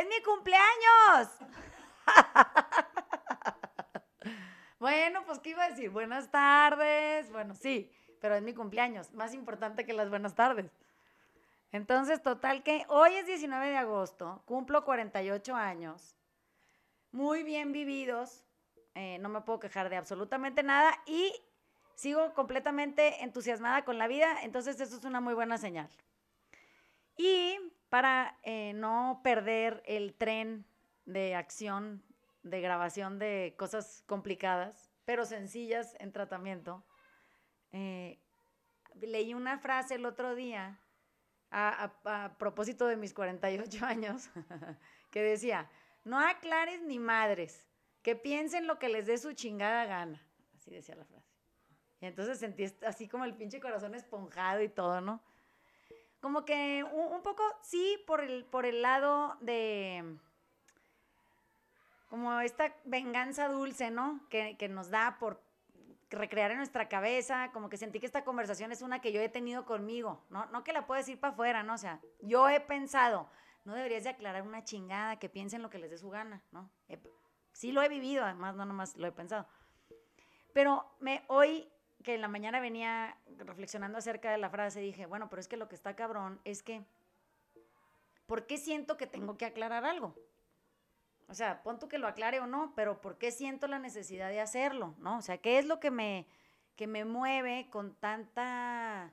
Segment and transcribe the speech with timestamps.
[0.00, 1.28] es mi cumpleaños.
[4.78, 5.90] bueno, pues ¿qué iba a decir?
[5.90, 7.30] Buenas tardes.
[7.30, 10.70] Bueno, sí, pero es mi cumpleaños, más importante que las buenas tardes.
[11.72, 16.16] Entonces, total que hoy es 19 de agosto, cumplo 48 años,
[17.12, 18.42] muy bien vividos,
[18.94, 21.32] eh, no me puedo quejar de absolutamente nada y
[21.94, 25.88] sigo completamente entusiasmada con la vida, entonces eso es una muy buena señal.
[27.16, 27.56] Y
[27.90, 30.64] para eh, no perder el tren
[31.04, 32.02] de acción,
[32.42, 36.84] de grabación de cosas complicadas, pero sencillas en tratamiento,
[37.72, 38.20] eh,
[38.94, 40.80] leí una frase el otro día
[41.50, 41.92] a,
[42.38, 44.30] propósito de mis 48 años
[45.10, 45.68] que decía,
[46.04, 47.66] no aclares ni madres,
[48.02, 50.24] que piensen lo que les dé su chingada gana.
[50.54, 51.28] Así decía la frase.
[52.00, 55.22] Y entonces sentí así como el pinche corazón esponjado y todo, ¿no?
[56.20, 60.18] Como que un, poco, sí, por el, por el lado de
[62.08, 64.20] como esta venganza dulce, ¿no?
[64.28, 65.40] Que, que, nos da por
[66.10, 69.28] recrear en nuestra cabeza, como que sentí que esta conversación es una que yo he
[69.28, 70.46] tenido conmigo, ¿no?
[70.46, 71.74] No que la puedo decir para afuera, ¿no?
[71.74, 73.30] O sea, yo he pensado,
[73.64, 76.70] no deberías de aclarar una chingada, que piensen lo que les dé su gana, ¿no?
[77.52, 79.46] sí lo he vivido, además no nomás lo he pensado.
[80.52, 81.70] Pero me, hoy
[82.02, 85.56] que en la mañana venía reflexionando acerca de la frase, dije, bueno, pero es que
[85.56, 86.84] lo que está cabrón es que,
[88.26, 90.14] ¿por qué siento que tengo que aclarar algo?
[91.28, 94.28] O sea, pon tú que lo aclare o no, pero ¿por qué siento la necesidad
[94.28, 94.94] de hacerlo?
[94.98, 95.18] ¿No?
[95.18, 96.26] O sea, ¿qué es lo que me,
[96.74, 99.12] que me mueve con tanta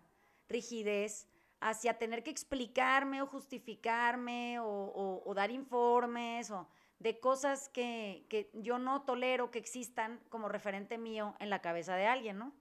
[0.49, 1.27] rigidez
[1.59, 6.67] hacia tener que explicarme o justificarme o, o dar informes o
[6.99, 11.95] de cosas que, que, yo no tolero que existan como referente mío en la cabeza
[11.95, 12.53] de alguien, ¿no?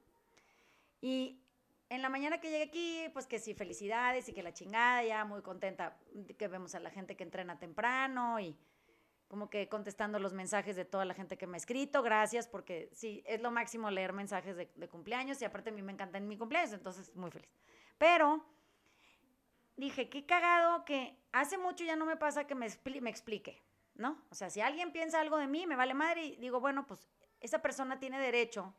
[1.07, 1.39] Y
[1.89, 5.25] en la mañana que llegué aquí, pues que sí, felicidades y que la chingada, ya
[5.25, 5.97] muy contenta
[6.37, 8.59] que vemos a la gente que entrena temprano y
[9.29, 12.91] como que contestando los mensajes de toda la gente que me ha escrito, gracias, porque
[12.93, 16.27] sí, es lo máximo leer mensajes de, cumpleaños y aparte a mí me encanta en
[16.27, 17.55] mi cumpleaños, entonces muy feliz.
[17.99, 18.45] Pero
[19.77, 22.67] dije, qué cagado que hace mucho ya no me pasa que me,
[23.01, 23.63] me explique,
[23.95, 24.25] ¿no?
[24.31, 27.07] O sea, si alguien piensa algo de mí, me vale madre y digo, bueno, pues
[27.39, 28.75] esa persona tiene derecho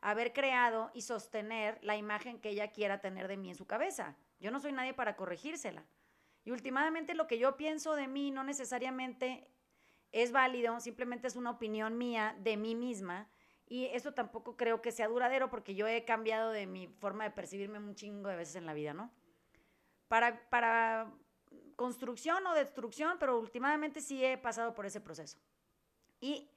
[0.00, 4.16] haber creado y sostener la imagen que ella quiera tener de mí en su cabeza.
[4.40, 5.84] Yo no soy nadie para corregírsela.
[6.44, 9.48] Y últimamente lo que yo pienso de mí no necesariamente
[10.12, 13.28] es válido, simplemente es una opinión mía de mí misma.
[13.68, 17.30] Y eso tampoco creo que sea duradero porque yo he cambiado de mi forma de
[17.30, 19.10] percibirme un chingo de veces en la vida, ¿no?
[20.06, 21.12] Para, para
[21.74, 25.38] construcción o destrucción, pero últimamente sí he pasado por ese proceso.
[26.20, 26.48] Y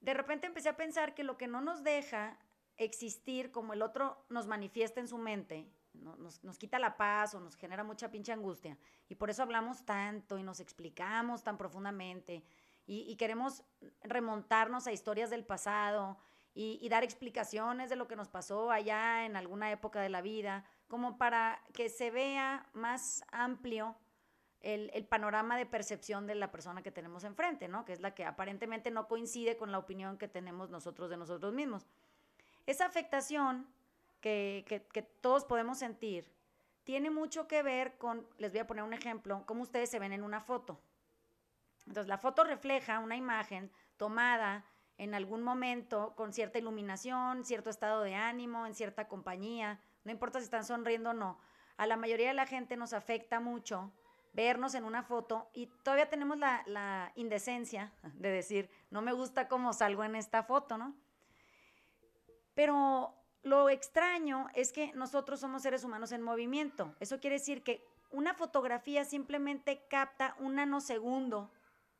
[0.00, 2.38] de repente empecé a pensar que lo que no nos deja
[2.76, 7.40] existir como el otro nos manifiesta en su mente, nos, nos, quita la paz o
[7.40, 8.78] nos genera mucha pinche angustia.
[9.08, 12.44] Y por eso hablamos tanto y nos explicamos tan profundamente
[12.86, 13.62] y, queremos
[14.02, 16.18] remontarnos a historias del pasado
[16.54, 20.64] y, dar explicaciones de lo que nos pasó allá en alguna época de la vida,
[20.88, 23.96] como para que se vea más amplio
[24.60, 27.84] el, el, panorama de percepción de la persona que tenemos enfrente, ¿no?
[27.84, 31.54] Que es la que aparentemente no coincide con la opinión que tenemos nosotros de nosotros
[31.54, 31.86] mismos.
[32.66, 33.66] Esa afectación
[34.20, 34.86] que,
[35.20, 36.30] todos podemos sentir
[36.84, 40.12] tiene mucho que ver con, les voy a poner un ejemplo, cómo ustedes se ven
[40.12, 40.80] en una foto.
[41.86, 44.64] Entonces, la foto refleja una imagen tomada
[44.98, 50.38] en algún momento con cierta iluminación, cierto estado de ánimo, en cierta compañía, no importa
[50.38, 51.38] si están sonriendo o no.
[51.76, 53.92] A la mayoría de la gente nos afecta mucho
[54.32, 59.72] vernos en una foto y todavía tenemos la indecencia de decir, no me gusta cómo
[59.72, 60.94] salgo en esta foto, ¿no?
[62.54, 66.94] Pero lo extraño es que nosotros somos seres humanos en movimiento.
[67.00, 71.50] Eso quiere decir que una fotografía simplemente capta un nanosegundo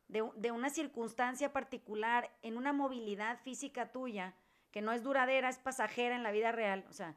[0.08, 4.34] de, una circunstancia particular en una movilidad física tuya
[4.70, 6.84] que no es duradera, es pasajera en la vida real.
[6.88, 7.16] O sea,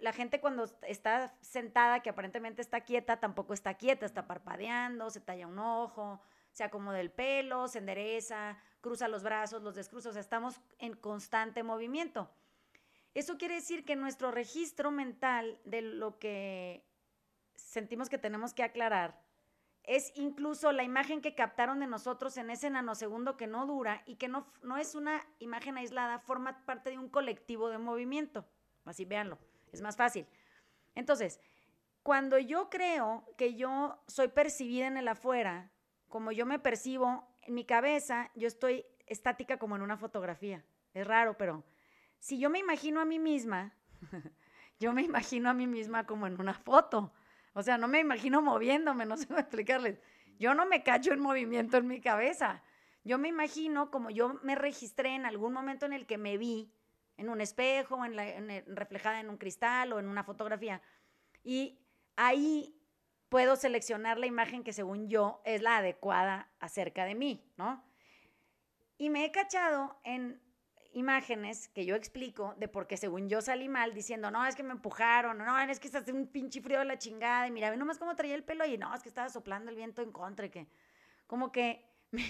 [0.00, 5.20] la gente cuando está sentada, que aparentemente está quieta, tampoco está quieta, está parpadeando, se
[5.20, 6.20] talla un ojo,
[6.52, 10.94] se acomoda el pelo, se endereza, cruza los brazos, los descruza, o sea, estamos en
[10.94, 12.30] constante movimiento.
[13.14, 16.84] Eso quiere decir que nuestro registro mental de lo que
[17.54, 19.22] sentimos que tenemos que aclarar
[19.84, 24.16] es incluso la imagen que captaron de nosotros en ese nanosegundo que no dura y
[24.16, 28.46] que no, no es una imagen aislada, forma parte de un colectivo de movimiento.
[28.84, 29.38] Así véanlo,
[29.72, 30.26] es más fácil.
[30.94, 31.40] Entonces,
[32.02, 35.72] cuando yo creo que yo soy percibida en el afuera,
[36.08, 40.64] como yo me percibo en mi cabeza, yo estoy estática como en una fotografía.
[40.94, 41.64] Es raro, pero
[42.22, 43.74] si yo me imagino a mí misma,
[44.78, 47.12] yo me imagino a mí misma como en una foto.
[47.52, 49.98] O sea, no me imagino moviéndome, no sé cómo explicarles.
[50.38, 52.62] yo no me cacho en movimiento en mi cabeza.
[53.02, 56.72] Yo me imagino como yo me registré en algún momento en el que me vi
[57.16, 60.80] en un espejo, en, en reflejada en un cristal o en una fotografía.
[61.42, 61.80] Y
[62.14, 62.80] ahí
[63.28, 67.84] puedo seleccionar la imagen que según yo es la adecuada acerca de mí, ¿no?
[68.96, 70.40] Y me he cachado en
[70.92, 74.62] imágenes que yo explico de por qué según yo salí mal diciendo, no, es que
[74.62, 77.76] me empujaron, no, es que estás un pinche frío de la chingada, y mira, ve
[77.76, 80.46] nomás cómo traía el pelo y no, es que estaba soplando el viento en contra
[80.46, 80.68] y que
[81.26, 82.24] como que me,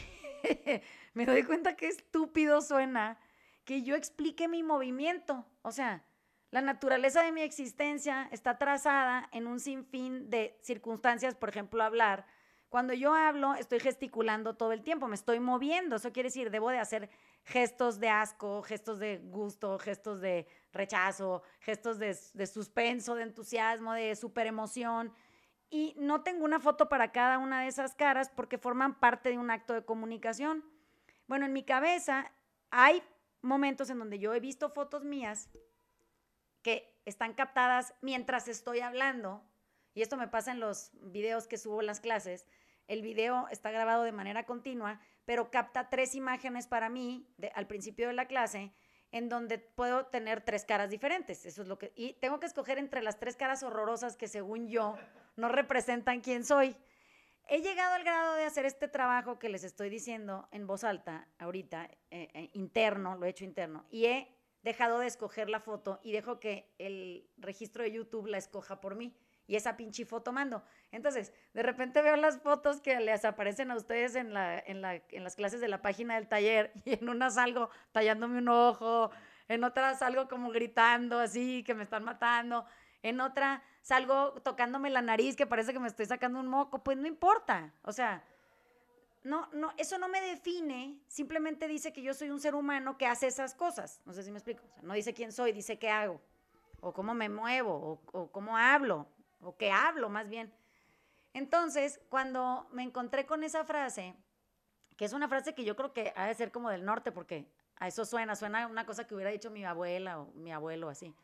[1.14, 3.18] me doy cuenta que estúpido suena
[3.64, 6.04] que yo explique mi movimiento, o sea,
[6.52, 12.26] la naturaleza de mi existencia está trazada en un sinfín de circunstancias, por ejemplo, hablar.
[12.68, 15.96] Cuando yo hablo, estoy gesticulando todo el tiempo, me estoy moviendo.
[15.96, 17.08] Eso quiere decir, debo de hacer
[17.44, 22.14] gestos de asco, gestos de gusto, gestos de rechazo, gestos de,
[22.46, 25.12] suspenso, de entusiasmo, de super emoción.
[25.70, 29.38] Y no tengo una foto para cada una de esas caras porque forman parte de
[29.38, 30.64] un acto de comunicación.
[31.26, 32.32] Bueno, en mi cabeza
[32.70, 33.02] hay
[33.40, 35.50] momentos en donde yo he visto fotos mías
[36.62, 39.44] que están captadas mientras estoy hablando,
[39.94, 42.46] y esto me pasa en los videos que subo en las clases,
[42.88, 48.08] el video está grabado de manera continua, pero capta tres imágenes para mí al principio
[48.08, 48.72] de la clase,
[49.10, 51.44] en donde puedo tener tres caras diferentes.
[51.46, 54.68] Eso es lo que y tengo que escoger entre las tres caras horrorosas que según
[54.68, 54.96] yo
[55.36, 56.76] no representan quién soy.
[57.48, 61.28] He llegado al grado de hacer este trabajo que les estoy diciendo en voz alta
[61.38, 64.28] ahorita, eh, eh, interno, lo he hecho interno, y he
[64.62, 68.94] dejado de escoger la foto y dejo que el registro de YouTube la escoja por
[68.94, 69.14] mí.
[69.52, 70.64] Y esa pinche foto mando.
[70.92, 74.94] Entonces, de repente veo las fotos que les aparecen a ustedes en, la, en, la,
[74.94, 79.10] en las clases de la página del taller y en una salgo tallándome un ojo,
[79.48, 82.64] en otra salgo como gritando así, que me están matando,
[83.02, 86.96] en otra salgo tocándome la nariz, que parece que me estoy sacando un moco, pues
[86.96, 87.74] no importa.
[87.82, 88.24] O sea,
[89.22, 93.04] no, no, eso no me define, simplemente dice que yo soy un ser humano que
[93.04, 94.00] hace esas cosas.
[94.06, 94.64] No sé si me explico.
[94.80, 96.22] no dice quién soy, dice qué hago,
[96.82, 99.06] o cómo me muevo, o, cómo hablo,
[99.42, 100.52] o qué hablo más bien.
[101.34, 104.14] Entonces, cuando me encontré con esa frase,
[104.96, 107.50] que es una frase que yo creo que ha de ser como del norte, porque
[107.76, 111.14] a eso suena, suena una cosa que hubiera dicho mi abuela o mi abuelo así.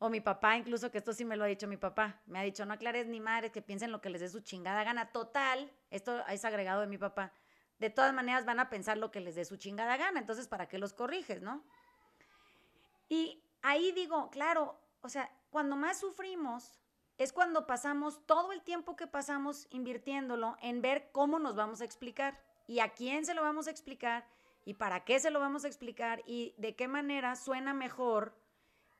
[0.00, 2.20] O mi papá, incluso, que esto sí me lo ha dicho mi papá.
[2.26, 4.84] Me ha dicho, no aclares ni madres, que piensen lo que les dé su chingada
[4.84, 5.10] gana.
[5.10, 7.32] Total, esto es agregado de mi papá.
[7.78, 10.20] De todas maneras van a pensar lo que les dé su chingada gana.
[10.20, 11.64] Entonces, ¿para qué los corriges, no?
[13.08, 16.78] Y ahí digo, claro, o sea, cuando más sufrimos
[17.18, 21.84] es cuando pasamos todo el tiempo que pasamos invirtiéndolo en ver cómo nos vamos a
[21.84, 24.24] explicar y a quién se lo vamos a explicar
[24.64, 28.38] y para qué se lo vamos a explicar y de qué manera suena mejor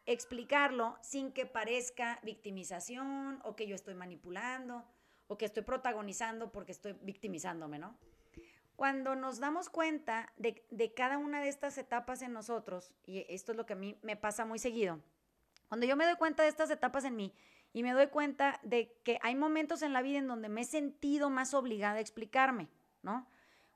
[0.05, 4.85] explicarlo sin que parezca victimización o que yo estoy manipulando
[5.29, 7.97] o que estoy protagonizando porque estoy victimizándome, ¿no?
[8.75, 13.53] Cuando nos damos cuenta de, de, cada una de estas etapas en nosotros, y esto
[13.53, 15.01] es lo que a mí me pasa muy seguido,
[15.69, 17.35] cuando yo me doy cuenta de estas etapas en mí
[17.73, 20.65] y me doy cuenta de que hay momentos en la vida en donde me he
[20.65, 22.69] sentido más obligada a explicarme,
[23.03, 23.27] ¿no?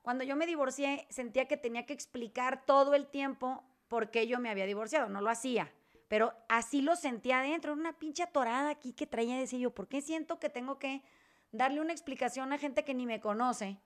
[0.01, 4.39] Cuando yo me divorcié, sentía que tenía que explicar todo el tiempo por qué yo
[4.39, 5.71] me había divorciado, no lo hacía
[6.13, 9.99] pero así lo sentía adentro, una pinche atorada aquí que traía, decía yo, ¿por qué
[9.99, 11.01] siento que tengo que
[11.51, 13.79] darle una explicación a gente que ni me conoce?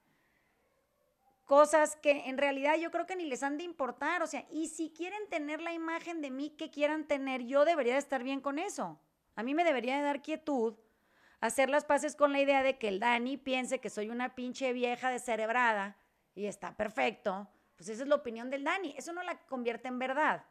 [1.45, 4.67] Cosas que en realidad yo creo que ni les han de importar, o sea, y
[4.67, 8.41] si quieren tener la imagen de mí que quieran tener, yo debería de estar bien
[8.41, 8.99] con eso.
[9.37, 10.75] A mí me debería de dar quietud
[11.39, 14.73] hacer las paces con la idea de que el Dani piense que soy una pinche
[14.73, 15.95] vieja descerebrada
[16.35, 17.47] y está perfecto.
[17.77, 18.93] Pues esa es la opinión del Dani.
[18.97, 20.43] Eso no la convierte en verdad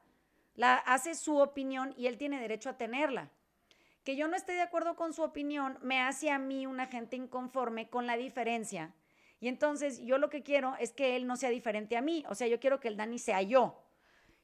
[0.57, 3.31] la hace su opinión y él tiene derecho a tenerla.
[4.03, 7.17] Que yo no esté de acuerdo con su opinión me hace a mí una gente
[7.17, 8.95] inconforme con la diferencia.
[9.39, 12.35] Y entonces yo lo que quiero es que él no sea diferente a mí, o
[12.35, 13.83] sea, yo quiero que el Dani sea yo.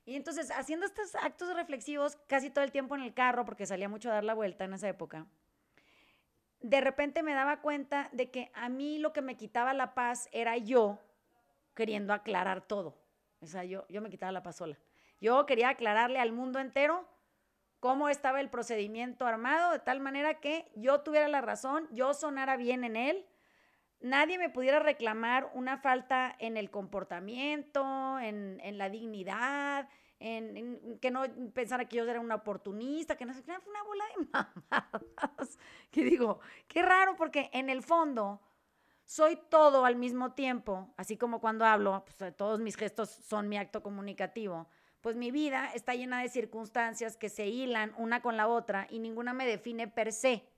[0.04, 3.88] Y entonces haciendo estos actos reflexivos casi todo el tiempo en el carro, porque salía
[3.88, 5.26] mucho a dar la vuelta en esa época,
[6.61, 10.28] de repente me daba cuenta de que a mí lo que me quitaba la paz
[10.32, 10.99] era yo
[11.75, 12.97] queriendo aclarar todo.
[13.40, 14.78] O sea, yo, yo me quitaba la paz sola.
[15.21, 17.09] Yo quería aclararle al mundo entero
[17.80, 22.56] cómo estaba el procedimiento armado, de tal manera que yo tuviera la razón, yo sonara
[22.56, 23.26] bien en él,
[24.02, 31.23] nadie me pudiera reclamar una falta en el comportamiento, en, la dignidad, en, que no
[31.54, 34.25] pensara que yo era una oportunista, que no sé, fue una bola de
[34.71, 35.59] mamadas.
[35.90, 38.40] Que digo, qué raro, porque en el fondo
[39.04, 43.59] soy todo al mismo tiempo, así como cuando hablo, pues, todos mis gestos son mi
[43.59, 44.68] acto comunicativo
[45.02, 49.00] pues mi vida está llena de circunstancias que se hilan una con la otra y
[49.00, 50.49] ninguna me define per se.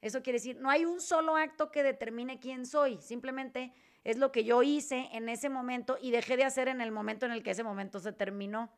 [0.00, 4.32] Eso quiere decir, no hay un solo acto que determine quién soy, simplemente es lo
[4.32, 7.42] que yo hice en ese momento y dejé de hacer en el momento en el
[7.42, 8.72] que ese momento se terminó.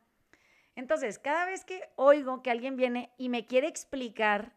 [0.75, 4.53] Entonces, cada vez que oigo que alguien viene y me quiere explicar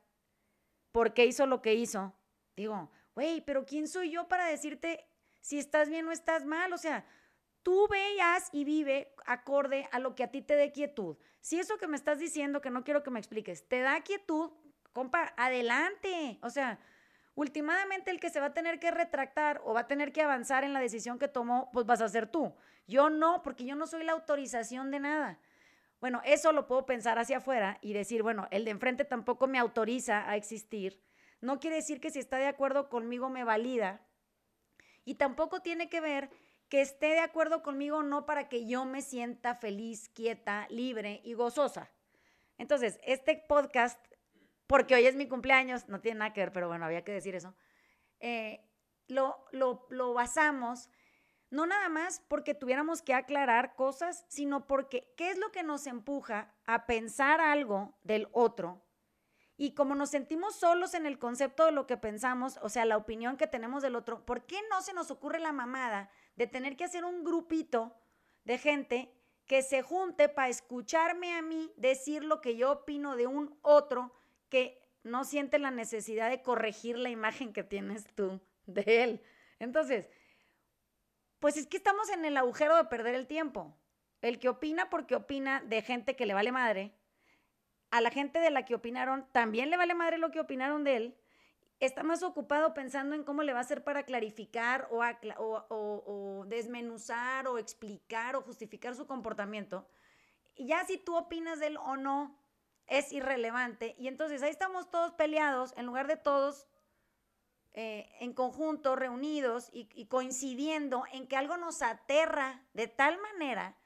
[0.91, 2.15] por qué hizo lo que hizo,
[2.57, 5.07] digo, güey, pero ¿quién soy yo para decirte
[5.41, 6.73] si estás bien o estás mal?
[6.73, 7.05] O sea,
[7.63, 11.17] tú veas y vive acorde a lo que a ti te dé quietud.
[11.41, 14.51] Si eso que me estás diciendo, que no quiero que me expliques, te da quietud,
[14.97, 16.39] compa, adelante.
[16.41, 16.79] O sea,
[17.35, 20.65] últimamente el que se va a tener que retractar o va a tener que avanzar
[20.65, 22.55] en la decisión que tomó, pues vas a ser tú.
[22.87, 25.39] Yo no, porque yo no soy la autorización de nada.
[26.01, 29.59] Bueno, eso lo puedo pensar hacia afuera y decir, bueno, el de enfrente tampoco me
[29.59, 31.03] autoriza a existir.
[31.43, 34.01] No quiere decir que si está de acuerdo conmigo me valida.
[35.05, 36.31] Y tampoco tiene que ver
[36.71, 41.35] que esté de acuerdo conmigo no para que yo me sienta feliz, quieta, libre y
[41.35, 41.91] gozosa.
[42.57, 44.01] Entonces, este podcast,
[44.67, 47.35] porque hoy es mi cumpleaños, no tiene nada que ver, pero bueno, había que decir
[47.35, 47.55] eso,
[48.21, 48.61] eh,
[49.09, 50.89] lo, lo, lo basamos
[51.51, 55.87] no nada más porque tuviéramos que aclarar cosas, sino porque qué es lo que nos
[55.87, 58.83] empuja a pensar algo del otro.
[59.57, 62.97] Y como nos sentimos solos en el concepto de lo que pensamos, o sea, la
[62.97, 66.77] opinión que tenemos del otro, ¿por qué no se nos ocurre la mamada de tener
[66.77, 67.97] que hacer un grupito
[68.45, 69.13] de gente
[69.47, 74.13] que se junte para escucharme a mí decir lo que yo opino de un otro
[74.49, 79.23] que no siente la necesidad de corregir la imagen que tienes tú de él?
[79.59, 80.09] Entonces,
[81.39, 83.77] pues es que estamos en el agujero de perder el tiempo.
[84.23, 86.95] El que opina porque opina de gente que le vale madre,
[87.91, 90.97] a la gente de la que opinaron también le vale madre lo que opinaron de
[90.97, 91.17] él,
[91.81, 95.03] está más ocupado pensando en cómo le va a hacer para clarificar o,
[95.69, 99.87] o, desmenuzar o explicar o justificar su comportamiento.
[100.55, 102.39] Y ya si tú opinas de él o no,
[102.87, 103.95] es irrelevante.
[103.99, 106.67] Y entonces ahí estamos todos peleados en lugar de todos
[107.79, 113.77] eh, en conjunto, reunidos y, coincidiendo en que algo nos aterra de tal manera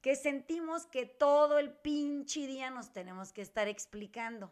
[0.00, 4.50] que sentimos que todo el pinche día nos tenemos que estar explicando.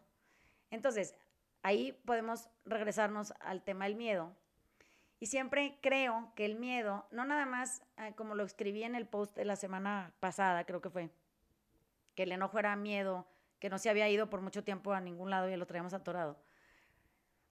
[0.71, 1.15] Entonces,
[1.63, 4.37] ahí podemos regresarnos al tema del miedo.
[5.21, 9.07] Y siempre creo que el miedo, no nada más eh, como lo escribí en el
[9.07, 11.09] post de la semana pasada, creo que fue,
[12.15, 13.27] que el enojo era miedo,
[13.63, 16.37] que no se había ido por mucho tiempo a ningún lado y lo traíamos atorado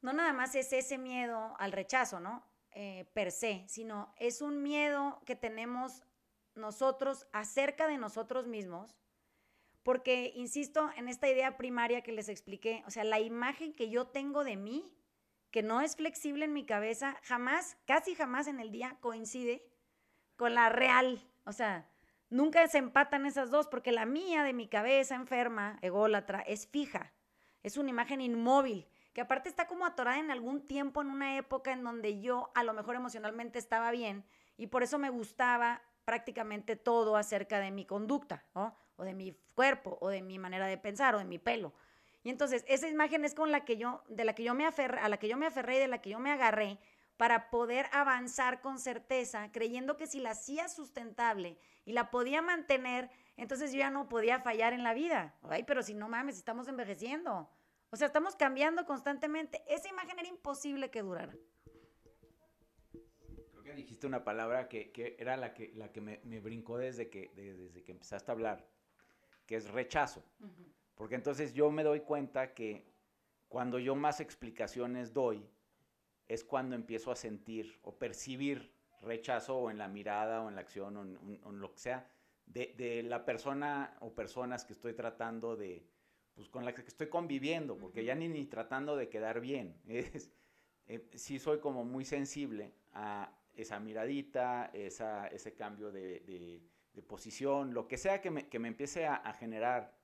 [0.02, 2.44] no nada más es ese miedo al rechazo, ¿no?
[2.72, 6.04] Eh, per se, sino es un miedo que tenemos
[6.56, 8.96] nosotros acerca de nosotros mismos,
[9.84, 14.08] porque, insisto, en esta idea primaria que les expliqué, o sea, la imagen que yo
[14.08, 14.96] tengo de mí,
[15.50, 19.68] que no es flexible en mi cabeza, jamás, casi jamás en el día coincide
[20.38, 21.90] con la real, o sea,
[22.32, 27.14] nunca se empatan esas dos, porque la mía de mi cabeza enferma, ególatra, es fija,
[27.62, 31.74] es una imagen inmóvil que aparte está como atorada en algún tiempo, en una época
[31.74, 34.26] en donde yo a lo mejor emocionalmente estaba bien
[34.58, 38.76] y por eso me gustaba prácticamente todo acerca de mi conducta, ¿no?
[38.96, 41.74] O de mi cuerpo, o de mi manera de pensar, o de mi pelo.
[42.24, 45.00] Y entonces esa imagen es con la que yo, de la que yo me aferré,
[45.00, 46.80] a la que yo me aferré y de la que yo me agarré
[47.18, 53.10] para poder avanzar con certeza, creyendo que si la hacía sustentable y la podía mantener,
[53.38, 55.36] entonces yo ya no podía fallar en la vida.
[55.44, 57.50] Ay, pero si no mames, estamos envejeciendo.
[57.90, 59.62] O sea, estamos cambiando constantemente.
[59.68, 61.36] Esa imagen era imposible que durara.
[63.52, 67.32] Creo que dijiste una palabra que, era la que, la que me, brincó desde que,
[67.36, 68.68] desde que empezaste a hablar,
[69.46, 70.24] que es rechazo.
[70.96, 72.86] Porque entonces yo me doy cuenta que
[73.50, 75.46] cuando yo más explicaciones doy,
[76.30, 78.72] es cuando empiezo a sentir o percibir
[79.02, 82.08] rechazo o en la mirada o en la acción o en, lo que sea
[82.46, 85.88] de, de, la persona o personas que estoy tratando de,
[86.34, 89.80] pues con la que estoy conviviendo, porque ya ni, ni tratando de quedar bien.
[89.88, 90.32] Es,
[90.88, 96.62] eh, sí soy como muy sensible a esa miradita, esa, ese cambio de, de,
[97.04, 99.98] posición, lo que sea que me, que me empiece a, a, generar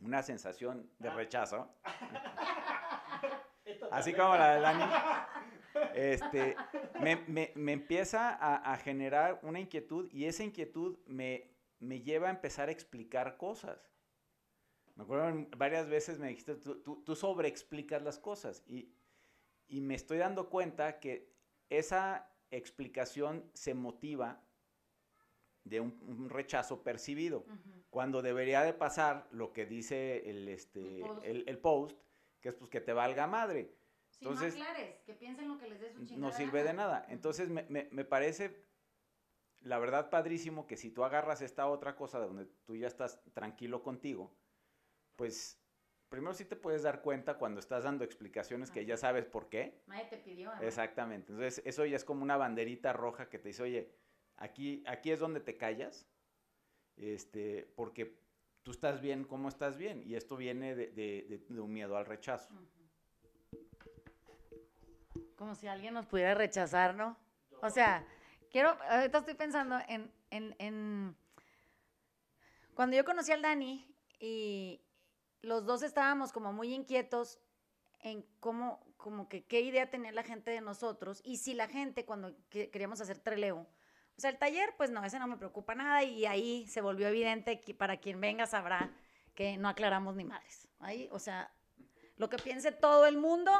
[0.00, 1.14] una sensación de ah.
[1.14, 1.74] rechazo.
[3.90, 4.84] Así como la de Dani.
[5.94, 6.56] Este,
[7.00, 12.28] me, me, me empieza a, a, generar una inquietud y esa inquietud me, me lleva
[12.28, 13.90] a empezar a explicar cosas.
[14.94, 18.92] Me acuerdo varias veces me dijiste, tú, tú, tú sobreexplicas las cosas y,
[19.68, 21.32] y me estoy dando cuenta que
[21.70, 24.42] esa explicación se motiva
[25.64, 27.44] de un, rechazo percibido,
[27.90, 31.96] cuando debería de pasar lo que dice el, este, el, post.
[32.40, 33.74] que es pues que te valga madre.
[34.20, 37.06] Entonces, no aclares, que piensen lo que les des un No sirve de nada.
[37.08, 38.66] Entonces me, me, me, parece,
[39.60, 43.82] la verdad, padrísimo que si tú agarras esta otra cosa donde tú ya estás tranquilo
[43.82, 44.36] contigo,
[45.16, 45.60] pues
[46.10, 49.82] primero sí te puedes dar cuenta cuando estás dando explicaciones que ya sabes por qué.
[49.86, 50.52] Nadie te pidió.
[50.60, 51.32] Exactamente.
[51.32, 53.94] Entonces, eso ya es como una banderita roja que te dice, oye,
[54.36, 56.06] aquí, aquí es donde te callas,
[56.96, 58.18] este, porque
[58.62, 60.02] tú estás bien como estás bien.
[60.04, 62.52] Y esto viene de, un miedo al rechazo.
[65.40, 67.16] Como si alguien nos pudiera rechazar, ¿no?
[67.62, 68.06] O sea,
[68.50, 71.16] quiero, ahorita estoy pensando en, en, en
[72.74, 74.82] cuando yo conocí al Dani y
[75.40, 77.38] los dos estábamos como muy inquietos
[78.00, 82.04] en cómo, como que qué idea tenía la gente de nosotros y si la gente
[82.04, 86.04] cuando queríamos hacer treleo, o sea, el taller, pues no, ese no me preocupa nada
[86.04, 88.92] y ahí se volvió evidente que para quien venga sabrá
[89.34, 90.68] que no aclaramos ni madres.
[90.80, 91.50] Ahí, o sea,
[92.18, 93.50] lo que piense todo el mundo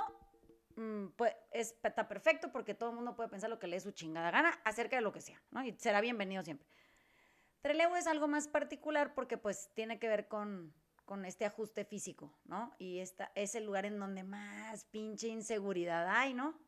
[1.17, 4.31] pues, está perfecto porque todo el mundo puede pensar lo que le dé su chingada
[4.31, 5.65] gana acerca de lo que sea, ¿no?
[5.65, 6.67] Y será bienvenido siempre.
[7.63, 12.33] Trelew es algo más particular porque pues tiene que ver con, con este ajuste físico,
[12.45, 12.75] ¿no?
[12.79, 16.59] Y esta es el lugar en donde más pinche inseguridad hay, ¿no?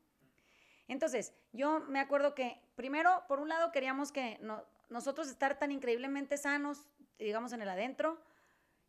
[0.89, 4.39] Entonces, yo me acuerdo que primero, por un lado, queríamos que
[4.91, 8.21] nosotros estar tan increíblemente sanos, digamos, en el adentro,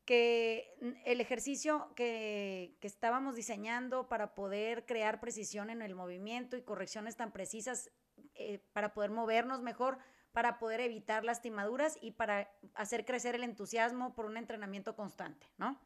[0.05, 6.62] que el ejercicio que, que, estábamos diseñando para poder crear precisión en el movimiento y
[6.62, 7.89] correcciones tan precisas
[8.36, 10.00] eh, para poder movernos mejor,
[10.31, 15.79] para poder evitar lastimaduras y para hacer crecer el entusiasmo por un entrenamiento constante, ¿no?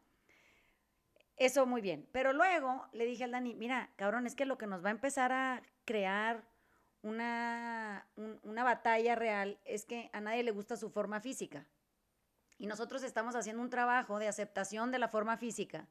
[1.35, 2.07] Eso muy bien.
[2.11, 4.91] Pero luego le dije al Dani, mira, cabrón, es que lo que nos va a
[4.91, 6.43] empezar a crear
[7.03, 8.07] una,
[8.43, 11.67] una batalla real es que a nadie le gusta su forma física.
[12.57, 15.87] Y nosotros estamos haciendo un trabajo de aceptación de la forma física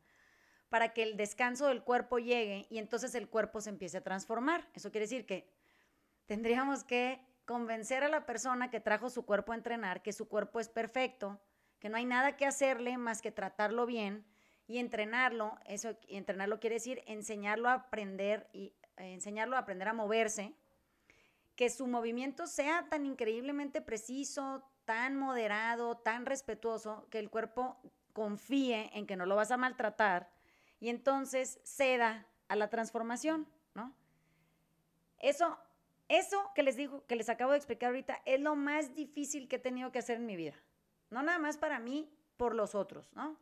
[0.69, 4.69] para que el descanso del cuerpo llegue y entonces el cuerpo se empiece a transformar.
[4.75, 5.49] Eso quiere decir que
[6.27, 10.59] tendríamos que convencer a la persona que trajo su cuerpo a entrenar que su cuerpo
[10.59, 11.41] es perfecto,
[11.79, 14.27] que no hay nada que hacerle más que tratarlo bien
[14.67, 15.57] y entrenarlo.
[15.65, 20.55] Eso entrenarlo quiere decir enseñarlo a aprender y eh, enseñarlo a aprender a moverse,
[21.55, 27.76] que su movimiento sea tan increíblemente preciso, tan moderado, tan respetuoso, que el cuerpo
[28.15, 30.30] confíe en que no lo vas a maltratar
[30.80, 33.95] y entonces ceda a la transformación, ¿no?
[35.19, 35.58] Eso
[36.08, 39.56] eso que les digo, que les acabo de explicar ahorita, es lo más difícil que
[39.56, 40.54] he tenido que hacer en mi vida.
[41.11, 43.37] No nada más para mí, por los otros, ¿no?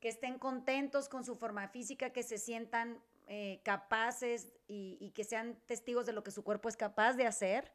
[0.00, 5.56] Que estén contentos con su forma física, que se sientan eh, capaces y, que sean
[5.66, 7.72] testigos de lo que su cuerpo es capaz de hacer,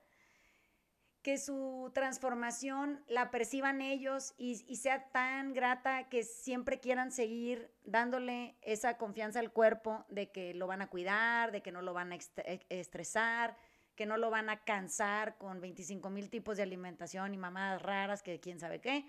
[1.30, 8.58] que su transformación la perciban ellos y, sea tan grata que siempre quieran seguir dándole
[8.64, 12.14] esa confianza al cuerpo de que lo van a cuidar, de que no lo van
[12.14, 13.56] a e, estresar,
[13.94, 18.24] que no lo van a cansar con 25 mil tipos de alimentación y mamadas raras,
[18.24, 19.06] que quién sabe qué.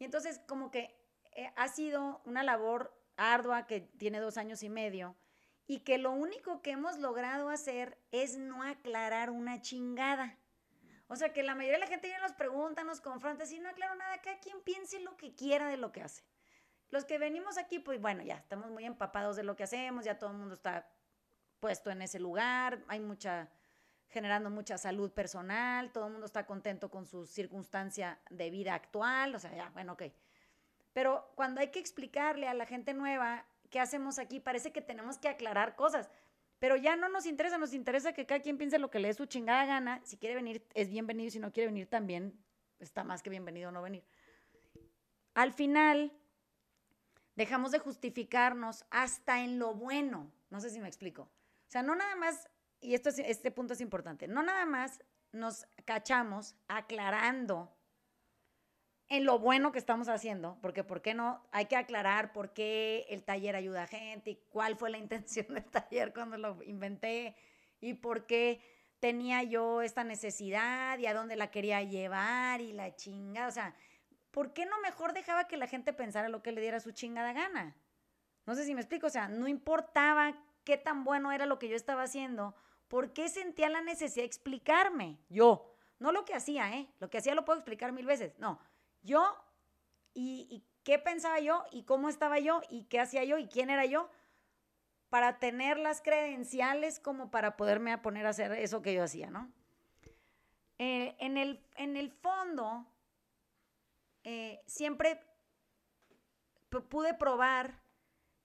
[0.00, 0.98] Y entonces como que
[1.36, 5.14] eh, ha sido una labor ardua que tiene dos años y medio
[5.68, 10.41] y que lo único que hemos logrado hacer es no aclarar una chingada.
[11.12, 13.68] O sea, que la mayoría de la gente ya nos pregunta, nos confronta, si no
[13.68, 16.24] aclaro nada, cada quien piense lo que quiera de lo que hace.
[16.88, 20.18] Los que venimos aquí, pues bueno, ya estamos muy empapados de lo que hacemos, ya
[20.18, 20.88] todo el mundo está
[21.60, 23.50] puesto en ese lugar, hay mucha
[24.08, 29.34] generando mucha salud personal, todo el mundo está contento con su circunstancia de vida actual,
[29.34, 30.04] o sea, ya, bueno, ok.
[30.94, 35.18] Pero cuando hay que explicarle a la gente nueva qué hacemos aquí, parece que tenemos
[35.18, 36.08] que aclarar cosas,
[36.62, 39.14] pero ya no nos interesa, nos interesa que cada quien piense lo que le dé
[39.14, 42.38] su chingada gana, si quiere venir es bienvenido, si no quiere venir también
[42.78, 44.04] está más que bienvenido no venir.
[45.34, 46.12] Al final,
[47.34, 51.22] dejamos de justificarnos hasta en lo bueno, no sé si me explico.
[51.22, 52.48] O sea, no nada más
[52.80, 57.76] y esto este punto es importante, no nada más nos cachamos aclarando
[59.12, 61.46] en lo bueno que estamos haciendo, porque ¿por qué no?
[61.52, 65.48] Hay que aclarar por qué el taller ayuda a gente y cuál fue la intención
[65.48, 67.36] del taller cuando lo inventé
[67.78, 68.62] y por qué
[69.00, 73.74] tenía yo esta necesidad y a dónde la quería llevar y la chinga, o sea,
[74.30, 77.34] ¿por qué no mejor dejaba que la gente pensara lo que le diera su chingada
[77.34, 77.76] gana?
[78.46, 81.68] No sé si me explico, o sea, no importaba qué tan bueno era lo que
[81.68, 82.54] yo estaba haciendo,
[82.88, 85.18] ¿por qué sentía la necesidad de explicarme?
[85.28, 86.88] Yo, no lo que hacía, ¿eh?
[86.98, 88.38] Lo que hacía lo puedo explicar mil veces.
[88.38, 88.58] No,
[89.02, 89.36] yo
[90.14, 93.84] y, qué pensaba yo y cómo estaba yo y qué hacía yo y quién era
[93.86, 94.10] yo
[95.10, 99.52] para tener las credenciales como para poderme poner a hacer eso que yo hacía, ¿no?
[100.78, 102.86] Eh, en, el, en el fondo,
[104.24, 105.20] eh, siempre
[106.88, 107.78] pude probar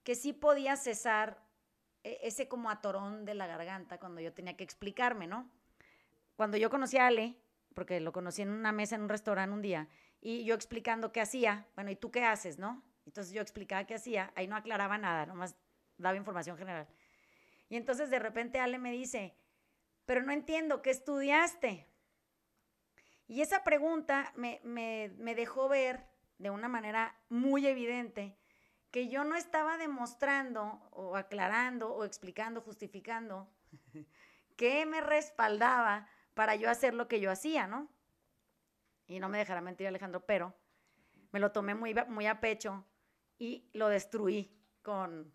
[0.04, 1.42] que sí podía cesar
[2.04, 5.50] e, ese como atorón de la garganta cuando yo tenía que explicarme, ¿no?
[6.36, 7.36] Cuando yo conocí a Ale,
[7.74, 9.88] porque lo conocí en una mesa en un restaurante un día,
[10.20, 12.82] y yo explicando qué hacía, bueno, ¿y tú qué haces, no?
[13.06, 15.56] Entonces yo explicaba qué hacía, ahí no aclaraba nada, nomás
[15.96, 16.86] daba información general.
[17.68, 19.34] Y entonces de repente Ale me dice,
[20.06, 21.86] pero no entiendo, ¿qué estudiaste?
[23.26, 26.06] Y esa pregunta me, me dejó ver
[26.38, 28.38] de una manera muy evidente
[28.90, 33.48] que yo no estaba demostrando o aclarando o explicando, justificando
[34.56, 37.88] qué me respaldaba para yo hacer lo que yo hacía, ¿no?
[39.08, 40.54] Y no me dejará mentir Alejandro, pero
[41.32, 42.86] me lo tomé muy, a pecho
[43.38, 45.32] y lo destruí con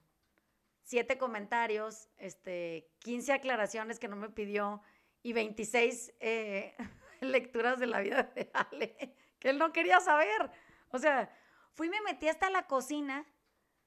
[0.83, 4.81] siete comentarios, este, 15 aclaraciones que no me pidió
[5.23, 6.75] y 26 eh,
[7.21, 10.51] lecturas de la vida de Ale, que él no quería saber.
[10.89, 11.35] O sea,
[11.73, 13.25] fui y me metí hasta la cocina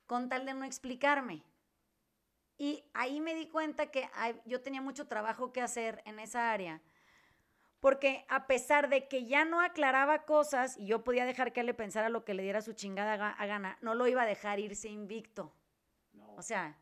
[0.07, 1.45] con tal de no explicarme.
[2.59, 4.09] Y ahí me di cuenta que
[4.47, 6.81] yo tenía mucho trabajo que hacer en esa área,
[7.81, 11.67] porque a pesar de que ya no aclaraba cosas y yo podía dejar que él
[11.67, 14.59] le pensara lo que le diera su chingada a gana, no lo iba a dejar
[14.61, 15.53] irse invicto.
[16.37, 16.79] O sea,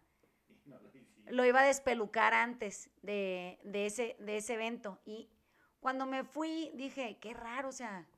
[1.26, 5.00] lo, iba a despelucar antes de, ese, de ese evento.
[5.04, 5.28] Y
[5.80, 8.08] cuando me fui, dije, qué raro, o sea,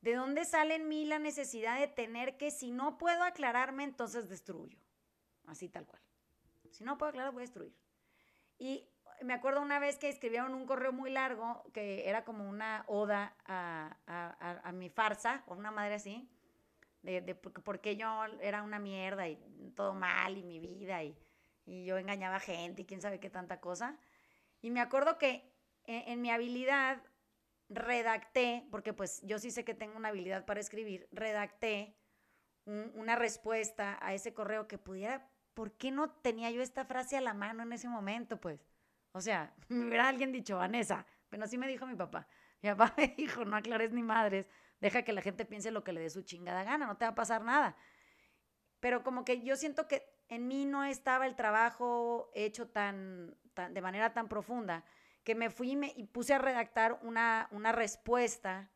[0.00, 4.28] ¿de dónde sale en mí la necesidad de tener que, si no puedo aclararme, entonces
[4.28, 4.78] destruyo?
[5.46, 6.02] Así tal cual.
[6.70, 7.74] Si no puedo aclarar, voy a destruir.
[8.58, 8.86] Y
[9.22, 13.34] me acuerdo una vez que escribieron un correo muy largo que era como una oda
[13.46, 16.28] a, mi farsa, o una madre así,
[17.02, 19.36] de, de porque yo era una mierda y
[19.76, 21.16] todo mal y mi vida y,
[21.64, 23.96] y, yo engañaba gente y quién sabe qué tanta cosa.
[24.60, 25.50] Y me acuerdo que
[25.84, 27.02] en, mi habilidad
[27.68, 31.94] redacté, porque pues yo sí sé que tengo una habilidad para escribir, redacté
[32.66, 37.20] una respuesta a ese correo que pudiera ¿por qué no tenía yo esta frase a
[37.20, 38.60] la mano en ese momento, pues?
[39.18, 42.26] O sea, me hubiera alguien dicho, Vanessa, pero así me dijo mi papá.
[42.62, 44.48] Mi papá me dijo, no aclares ni madres,
[44.80, 47.10] deja que la gente piense lo que le dé su chingada gana, no te va
[47.10, 47.76] a pasar nada.
[48.80, 53.36] Pero como que yo siento que en mí no estaba el trabajo hecho tan,
[53.70, 54.84] de manera tan profunda,
[55.24, 58.70] que me fui y, me, y puse a redactar una, una respuesta,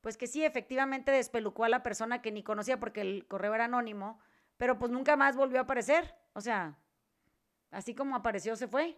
[0.00, 3.64] pues que sí, efectivamente despelucó a la persona que ni conocía porque el correo era
[3.64, 4.20] anónimo,
[4.56, 6.14] pero pues nunca más volvió a aparecer.
[6.34, 6.78] O sea,
[7.72, 8.96] así como apareció, se fue.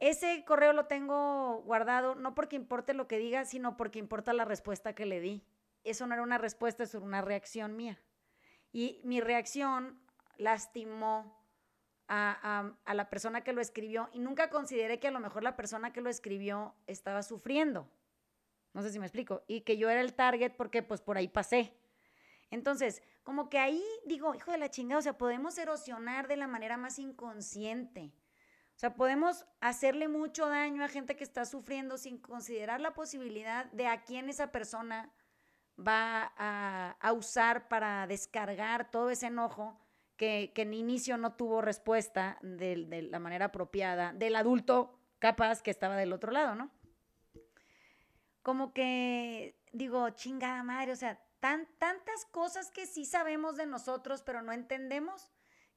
[0.00, 4.46] Ese correo lo tengo guardado no porque importe lo que diga, sino porque importa la
[4.46, 5.44] respuesta que le di.
[5.84, 7.98] Eso no era una respuesta, eso era una reacción mía.
[8.72, 10.00] Y mi reacción
[10.38, 11.38] lastimó
[12.08, 15.54] a, a, la persona que lo escribió y nunca consideré que a lo mejor la
[15.54, 17.88] persona que lo escribió estaba sufriendo.
[18.72, 19.42] No sé si me explico.
[19.46, 21.76] Y que yo era el target porque pues por ahí pasé.
[22.50, 26.46] Entonces, como que ahí digo, hijo de la chingada, o sea, podemos erosionar de la
[26.46, 28.12] manera más inconsciente.
[28.80, 33.66] O sea, podemos hacerle mucho daño a gente que está sufriendo sin considerar la posibilidad
[33.72, 35.12] de a quién esa persona
[35.78, 39.78] va a, usar para descargar todo ese enojo
[40.16, 45.70] que, en inicio no tuvo respuesta de, de la manera apropiada del adulto capaz que
[45.70, 46.70] estaba del otro lado, ¿no?
[48.40, 54.40] Como que digo, chingada madre, o sea, tantas cosas que sí sabemos de nosotros, pero
[54.40, 55.30] no entendemos,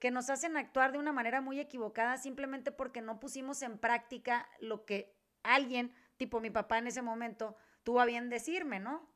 [0.04, 4.50] que nos hacen actuar de una manera muy equivocada simplemente porque no pusimos en práctica
[4.60, 9.10] lo que alguien, tipo mi papá en ese momento, tuvo a bien decirme, ¿no?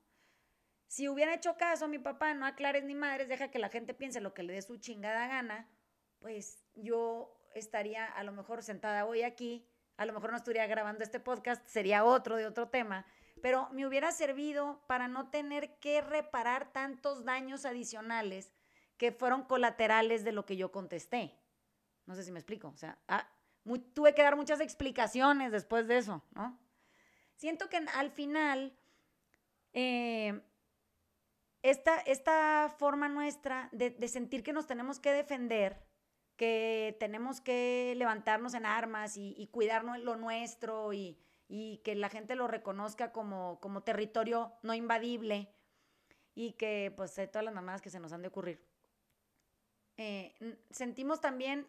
[0.87, 3.93] Si hubiera hecho caso a mi papá, no aclares ni madres, deja que la gente
[3.93, 5.69] piense lo que le dé su chingada gana,
[6.19, 11.03] pues yo estaría a lo mejor sentada hoy aquí, a lo mejor no estaría grabando
[11.03, 13.05] este podcast, sería otro de otro tema,
[13.41, 18.53] pero me hubiera servido para no tener que reparar tantos daños adicionales
[18.97, 21.37] que fueron colaterales de lo que yo contesté.
[22.05, 22.69] No sé si me explico.
[22.69, 23.27] O sea, ah,
[23.93, 26.57] tuve que dar muchas explicaciones después de eso, ¿no?
[27.35, 28.75] Siento que al final,
[29.73, 30.41] eh,
[31.61, 35.85] esta, esta, forma nuestra de, sentir que nos tenemos que defender,
[36.35, 41.19] que tenemos que levantarnos en armas y, cuidarnos lo nuestro y,
[41.83, 45.53] que la gente lo reconozca como, como territorio no invadible
[46.33, 48.66] y que pues todas las mamadas que se nos han de ocurrir.
[49.97, 51.67] Eh, sentimos también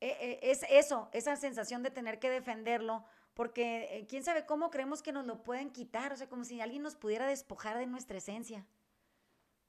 [0.00, 3.04] eh, eh, es eso, esa sensación de tener que defenderlo,
[3.34, 6.82] porque quién sabe cómo creemos que nos lo pueden quitar, o sea, como si alguien
[6.82, 8.66] nos pudiera despojar de nuestra esencia,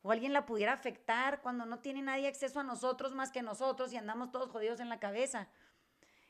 [0.02, 3.94] o alguien la pudiera afectar cuando no tiene nadie acceso a nosotros más que nosotros
[3.94, 5.50] y andamos todos jodidos en la cabeza.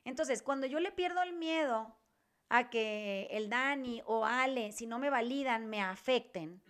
[0.04, 1.96] Entonces, cuando yo le pierdo el miedo
[2.50, 6.62] a que el Dani o Ale, si no me validan, me afecten,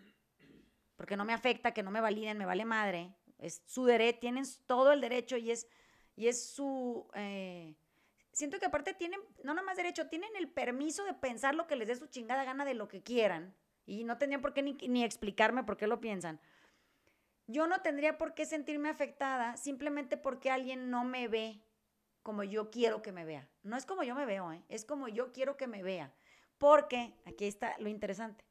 [0.96, 4.46] porque no me afecta que no me validen, me vale madre, es su derecho, tienen
[4.66, 5.68] todo el derecho y es,
[6.16, 7.08] y es su...
[7.16, 7.76] Eh,
[8.32, 11.76] siento que aparte tienen, no nada más derecho, tienen el permiso de pensar lo que
[11.76, 15.04] les dé su chingada gana de lo que quieran, y no tendrían por qué ni,
[15.04, 16.40] explicarme por qué lo piensan.
[17.48, 21.62] yo no tendría por qué sentirme afectada simplemente porque alguien no me ve
[22.22, 23.48] como yo quiero que me vea.
[23.64, 24.62] No es como yo me veo, ¿eh?
[24.68, 26.14] es como yo quiero que me vea.
[26.58, 28.44] Porque, aquí está lo interesante.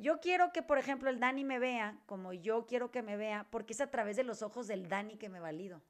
[0.00, 3.46] Yo quiero que, por ejemplo, el Dani me vea como yo quiero que me vea,
[3.50, 5.82] porque es a través de los ojos del Dani que me valido.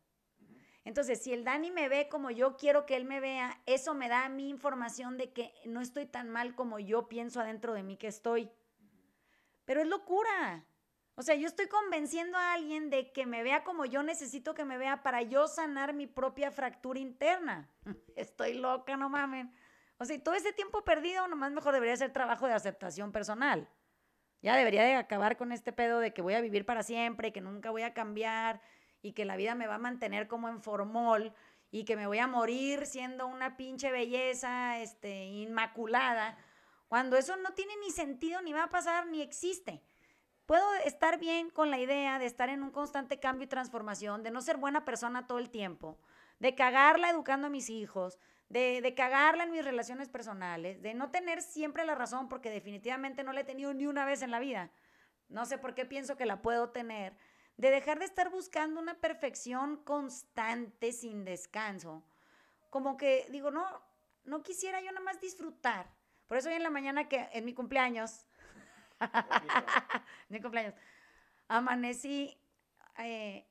[0.84, 4.08] Entonces, si el Dani me ve como yo quiero que él me vea, eso me
[4.08, 7.96] da mí información de que no estoy tan mal como yo pienso adentro de mí
[7.96, 8.50] que estoy.
[9.64, 10.66] Pero es locura.
[11.14, 14.64] O sea, yo estoy convenciendo a alguien de que me vea como yo necesito que
[14.64, 17.70] me vea para yo sanar mi propia fractura interna.
[18.16, 19.52] Estoy loca, no mamen.
[19.98, 23.68] O sea, todo ese tiempo perdido, nomás mejor debería ser trabajo de aceptación personal.
[24.42, 27.40] Ya debería de acabar con este pedo de que voy a vivir para siempre, que
[27.40, 28.60] nunca voy a cambiar
[29.02, 31.34] y que la vida me va a mantener como en formol
[31.70, 36.36] y que me voy a morir siendo una pinche belleza este, inmaculada,
[36.88, 39.80] cuando eso no tiene ni sentido, ni va a pasar, ni existe.
[40.46, 44.32] Puedo estar bien con la idea de estar en un constante cambio y transformación, de
[44.32, 45.96] no ser buena persona todo el tiempo,
[46.40, 48.18] de cagarla educando a mis hijos,
[48.50, 53.24] de, de, cagarla en mis relaciones personales, de no tener siempre la razón, porque definitivamente
[53.24, 54.70] no la he tenido ni una vez en la vida.
[55.28, 57.16] No sé por qué pienso que la puedo tener.
[57.56, 62.04] De dejar de estar buscando una perfección constante, sin descanso.
[62.68, 63.64] Como que digo, no,
[64.24, 65.88] no quisiera yo nada más disfrutar.
[66.26, 68.26] Por eso hoy en la mañana que en mi cumpleaños
[70.28, 70.74] mi cumpleaños.
[71.48, 72.38] Amanecí
[72.98, 73.46] eh,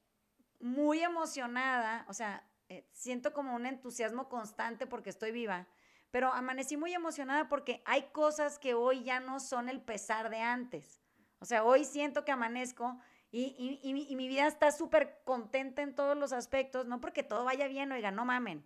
[0.60, 5.68] muy emocionada, o sea, eh, siento como un entusiasmo constante porque estoy viva,
[6.12, 10.42] pero amanecí muy emocionada porque hay cosas que hoy ya no son el pesar de
[10.42, 11.02] antes.
[11.40, 13.00] O sea, hoy siento que amanezco
[13.32, 17.68] y, y, mi vida está súper contenta en todos los aspectos, no porque todo vaya
[17.68, 18.66] bien, oiga, no mamen.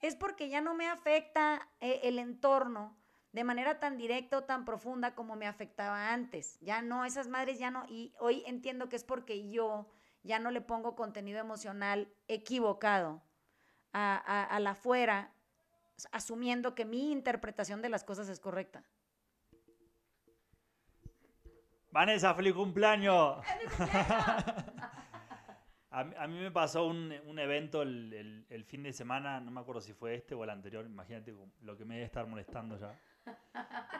[0.00, 2.96] Es porque ya no me afecta eh, el entorno,
[3.32, 6.58] de manera tan directa o tan profunda como me afectaba antes.
[6.60, 9.88] Ya no, esas madres ya no, y hoy entiendo que es porque yo
[10.22, 13.22] ya no le pongo contenido emocional equivocado
[13.94, 15.32] a, la fuera,
[16.12, 18.84] asumiendo que mi interpretación de las cosas es correcta.
[21.90, 23.38] Vanessa, feliz cumpleaños.
[25.90, 29.92] a, mí me pasó un, evento el, el, fin de semana, no me acuerdo si
[29.92, 33.00] fue este o el anterior, imagínate lo que me debe estar molestando ya.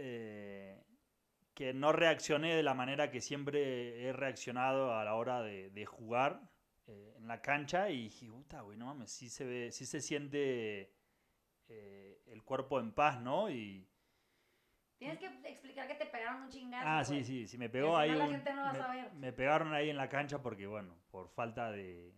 [0.00, 0.80] Eh,
[1.54, 6.40] que no reaccioné de la manera que siempre he reaccionado a la hora de, jugar
[6.88, 10.00] eh, en la cancha y dije, puta, güey, no mames, sí se ve, sí se
[10.00, 10.94] siente
[11.68, 13.50] eh, el cuerpo en paz, ¿no?
[13.50, 13.86] Y,
[14.98, 16.88] Tienes que explicar que te pegaron un chingazo.
[16.88, 18.10] Ah, sí, sí, sí, me pegó ahí.
[19.14, 22.12] me, pegaron ahí en la cancha porque, bueno, por falta de,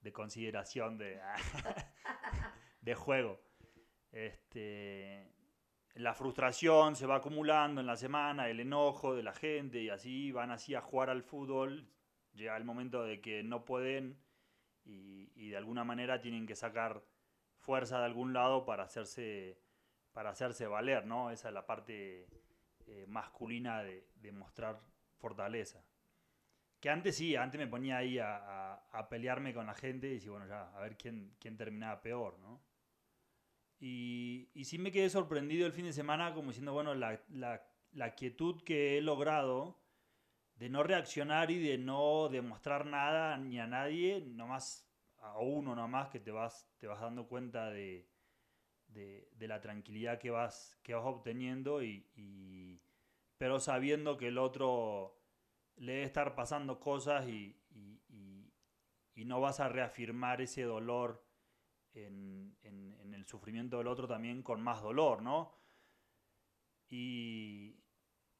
[0.00, 1.18] de consideración de,
[2.82, 3.40] de juego.
[4.12, 5.32] Este,
[5.94, 10.30] la frustración se va acumulando en la semana, el enojo de la gente y así
[10.30, 11.88] van así a jugar al fútbol.
[12.36, 14.18] Llega el momento de que no pueden
[14.84, 17.02] y, de alguna manera tienen que sacar
[17.58, 19.58] fuerza de algún lado para hacerse,
[20.12, 21.30] para hacerse valer, ¿no?
[21.30, 22.28] Esa es la parte
[22.86, 24.80] eh, masculina de, mostrar
[25.18, 25.82] fortaleza.
[26.80, 30.46] Que antes sí, antes me ponía ahí a, pelearme con la gente y decía, bueno,
[30.46, 32.60] ya, a ver quién, quién terminaba peor, ¿no?
[33.78, 37.62] Y, y, sí me quedé sorprendido el fin de semana como diciendo, bueno, la, la,
[37.92, 39.78] la, quietud que he logrado
[40.56, 44.88] de no reaccionar y de no demostrar nada ni a nadie, nomás
[45.18, 48.08] a uno nomás que te vas, te vas dando cuenta de,
[48.88, 52.80] de, la tranquilidad que vas, que vas obteniendo y,
[53.38, 55.20] pero sabiendo que el otro
[55.76, 57.60] le debe estar pasando cosas y,
[59.16, 61.26] y no vas a reafirmar ese dolor
[61.94, 62.56] en,
[63.14, 65.54] el sufrimiento del otro también con más dolor, ¿no?
[66.90, 67.74] Y,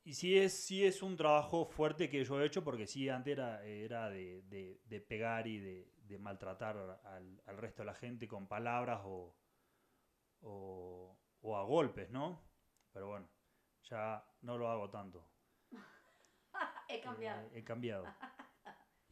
[0.07, 3.33] y sí, es, sí es un trabajo fuerte que yo he hecho porque sí, antes
[3.33, 9.37] era, era de, pegar y de, maltratar al, resto de la gente con palabras o,
[10.42, 12.40] o, a golpes, ¿no?
[12.92, 13.29] Pero bueno,
[13.83, 15.29] ya no lo hago tanto.
[16.88, 17.42] he cambiado.
[17.49, 18.07] Eh, he cambiado.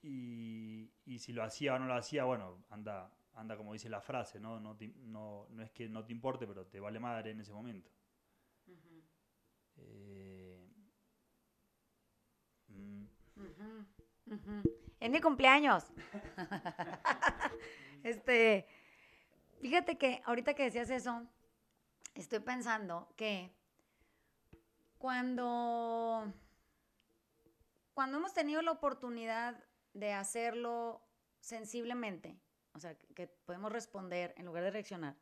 [0.01, 4.01] Y, y, si lo hacía o no lo hacía, bueno, anda, anda como dice la
[4.01, 4.61] frase, ¿no?
[4.61, 7.91] No, no, no es que no te importe, pero te vale madre en ese momento.
[9.77, 10.24] Eh,
[15.01, 15.85] En mi cumpleaños.
[18.03, 18.67] este,
[19.61, 21.27] fíjate que ahorita que decías eso,
[22.15, 23.55] estoy pensando que
[24.99, 26.33] cuando,
[27.93, 31.03] cuando hemos tenido la oportunidad de hacerlo
[31.41, 32.41] sensiblemente,
[32.73, 35.17] o sea, que podemos responder en lugar de reaccionar,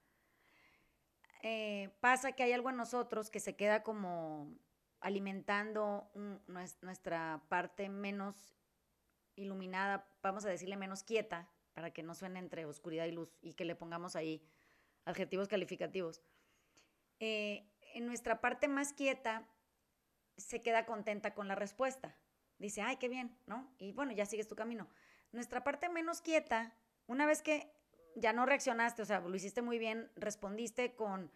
[1.43, 4.55] eh, pasa que hay algo en nosotros que se queda como
[5.03, 6.11] alimentando
[6.81, 8.57] nuestra parte menos
[9.35, 13.55] iluminada, vamos a decirle menos quieta, para que no suene entre oscuridad y luz y
[13.55, 14.43] que le pongamos ahí
[15.05, 16.23] adjetivos calificativos.
[17.19, 19.49] Eh, en nuestra parte más quieta
[20.37, 22.17] se queda contenta con la respuesta.
[22.59, 23.75] Dice, ay, qué bien, ¿no?
[23.79, 24.89] Y bueno, ya sigues tu camino.
[25.33, 26.75] Nuestra parte menos quieta,
[27.07, 27.73] una vez que
[28.15, 31.31] ya no reaccionaste, o sea, lo hiciste muy bien, respondiste con,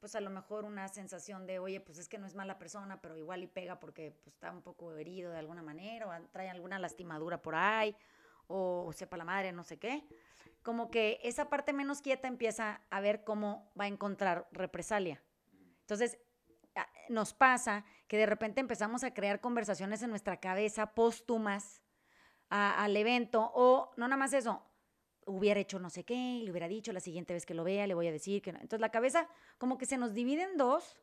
[0.00, 3.00] pues a lo mejor una sensación de, oye, pues es que no es mala persona,
[3.00, 6.48] pero igual y pega porque pues, está un poco herido de alguna manera, o trae
[6.48, 7.94] alguna lastimadura por ahí,
[8.48, 10.04] o sepa la madre, no sé qué.
[10.62, 15.22] Como que esa parte menos quieta empieza a ver cómo va a encontrar represalia.
[15.82, 16.18] Entonces,
[17.08, 21.82] nos pasa que de repente empezamos a crear conversaciones en nuestra cabeza póstumas
[22.48, 24.69] al evento, o no nada más eso,
[25.30, 27.94] hubiera hecho no sé qué, le hubiera dicho la siguiente vez que lo vea, le
[27.94, 28.58] voy a decir que no.
[28.58, 31.00] Entonces la cabeza como que se nos divide en dos,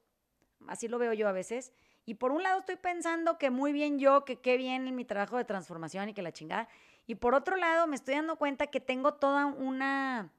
[0.68, 1.74] así lo veo yo a veces,
[2.06, 5.06] y por un lado estoy pensando que muy bien yo, que qué bien en mi
[5.06, 6.70] trabajo de transformación y que la chingada,
[7.06, 10.32] y por otro lado me estoy dando cuenta que tengo toda una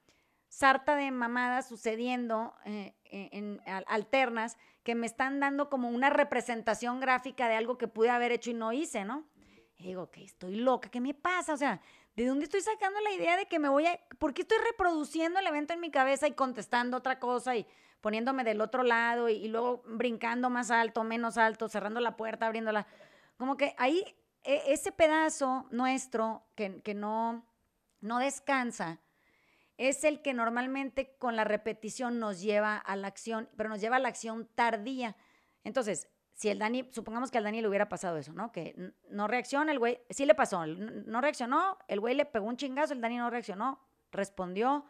[0.49, 7.49] sarta de mamadas sucediendo eh, en, alternas que me están dando como una representación gráfica
[7.49, 9.25] de algo que pude haber hecho y no hice, ¿no?
[9.77, 11.53] Y digo, que estoy loca, ¿qué me pasa?
[11.53, 11.81] O sea,
[12.19, 13.97] ¿De dónde estoy sacando la idea de que me voy a...
[14.19, 17.65] ¿Por qué estoy reproduciendo el evento en mi cabeza y contestando otra cosa y
[18.01, 22.89] poniéndome del otro lado y, luego brincando más alto, menos alto, cerrando la puerta, abriéndola?
[23.37, 24.05] Como que ahí
[24.43, 27.47] e, ese pedazo nuestro que, que no,
[28.01, 28.99] no descansa
[29.77, 33.95] es el que normalmente con la repetición nos lleva a la acción, pero nos lleva
[33.95, 35.15] a la acción tardía.
[35.63, 38.53] Entonces, si el Dani, supongamos que al Dani le hubiera pasado eso, ¿no?
[38.53, 42.57] Que no reacciona, el güey, sí le pasó, no reaccionó, el güey le pegó un
[42.57, 43.81] chingazo, el Dani no reaccionó,
[44.13, 44.87] respondió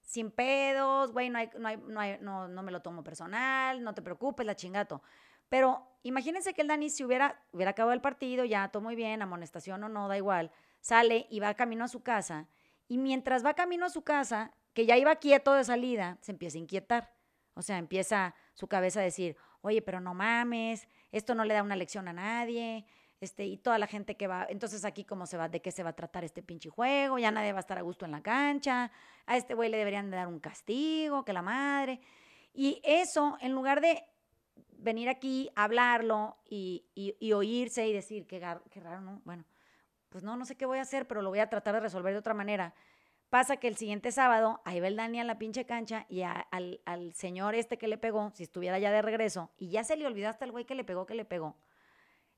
[0.00, 3.84] sin pedos, güey, no, hay, no, hay, no, hay, no, no, me lo tomo personal,
[3.84, 5.02] no te preocupes, la chingato.
[5.48, 9.22] Pero imagínense que el Dani si hubiera, hubiera acabado el partido, ya todo muy bien,
[9.22, 12.48] amonestación o no, da igual, sale y va camino a su casa,
[12.88, 16.58] y mientras va camino a su casa, que ya iba quieto de salida, se empieza
[16.58, 17.14] a inquietar.
[17.54, 21.62] O sea, empieza su cabeza a decir, oye, pero no mames, esto no le da
[21.62, 22.84] una lección a nadie,
[23.20, 25.82] este, y toda la gente que va, entonces aquí cómo se va, de qué se
[25.82, 28.20] va a tratar este pinche juego, ya nadie va a estar a gusto en la
[28.20, 28.90] cancha,
[29.26, 32.00] a este güey le deberían de dar un castigo, que la madre.
[32.52, 34.04] Y eso, en lugar de
[34.72, 39.22] venir aquí, hablarlo y, y, oírse y decir, qué, qué raro, ¿no?
[39.24, 39.44] Bueno,
[40.08, 42.12] pues no, no sé qué voy a hacer, pero lo voy a tratar de resolver
[42.12, 42.74] de otra manera.
[43.32, 47.14] Pasa que el siguiente sábado, ahí va el Dani a la pinche cancha y al,
[47.14, 50.28] señor este que le pegó, si estuviera ya de regreso, y ya se le olvidó
[50.28, 51.56] hasta el güey que le pegó, que le pegó.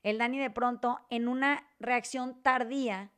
[0.03, 3.11] El Dani de pronto, en una reacción tardía,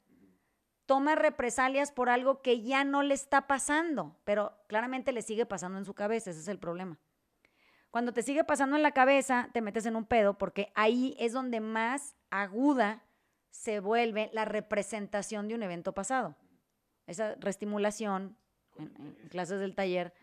[0.88, 5.78] toma represalias por algo que ya no le está pasando, pero claramente le sigue pasando
[5.78, 6.98] en su cabeza, ese es el problema.
[7.92, 11.32] Cuando te sigue pasando en la cabeza, te metes en un pedo porque ahí es
[11.32, 13.04] donde más aguda
[13.52, 16.36] se vuelve la representación de un evento pasado.
[17.08, 18.38] Esa reestimulación
[18.78, 20.14] en, clases del taller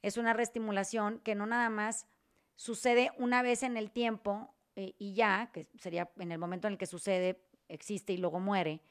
[0.00, 2.08] es una reestimulación que no nada más
[2.56, 6.72] sucede una vez en el tiempo eh, y ya, que sería en el momento en
[6.72, 8.82] el que sucede, existe y luego muere,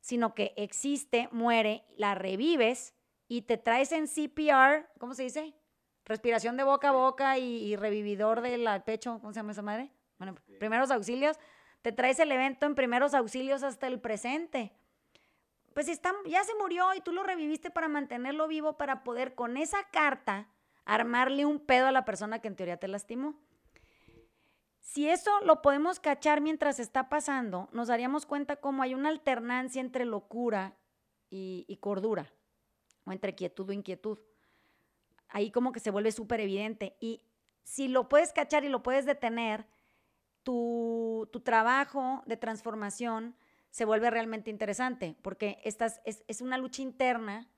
[0.00, 2.94] sino que existe, muere, la revives
[3.28, 5.54] y te traes en CPR, ¿cómo se dice?
[6.04, 9.90] Respiración de boca a boca y, revividor del pecho, ¿cómo se llama esa madre?
[10.18, 11.38] Bueno, primeros auxilios,
[11.82, 14.72] te traes el evento en primeros auxilios hasta el presente
[15.80, 19.56] pues está, ya se murió y tú lo reviviste para mantenerlo vivo, para poder con
[19.56, 20.46] esa carta
[20.84, 23.40] armarle un pedo a la persona que en teoría te lastimó.
[24.80, 29.80] Si eso lo podemos cachar mientras está pasando, nos daríamos cuenta cómo hay una alternancia
[29.80, 30.76] entre locura
[31.30, 32.30] y, cordura,
[33.06, 34.18] o entre quietud o inquietud.
[35.30, 36.94] Ahí como que se vuelve súper evidente.
[37.00, 37.22] Y
[37.62, 39.66] si lo puedes cachar y lo puedes detener,
[40.42, 43.34] tu, tu trabajo de transformación
[43.70, 47.48] se vuelve realmente interesante, porque estas, es, es una lucha interna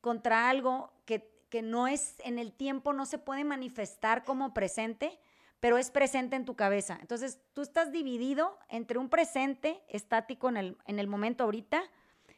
[0.00, 5.18] contra algo que, que no es en el tiempo, no se puede manifestar como presente,
[5.60, 6.98] pero es presente en tu cabeza.
[7.00, 11.82] Entonces, tú estás dividido entre un presente estático en el, en el momento ahorita,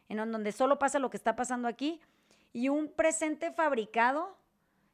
[0.09, 2.01] en donde solo pasa lo que está pasando aquí,
[2.53, 4.39] y un presente fabricado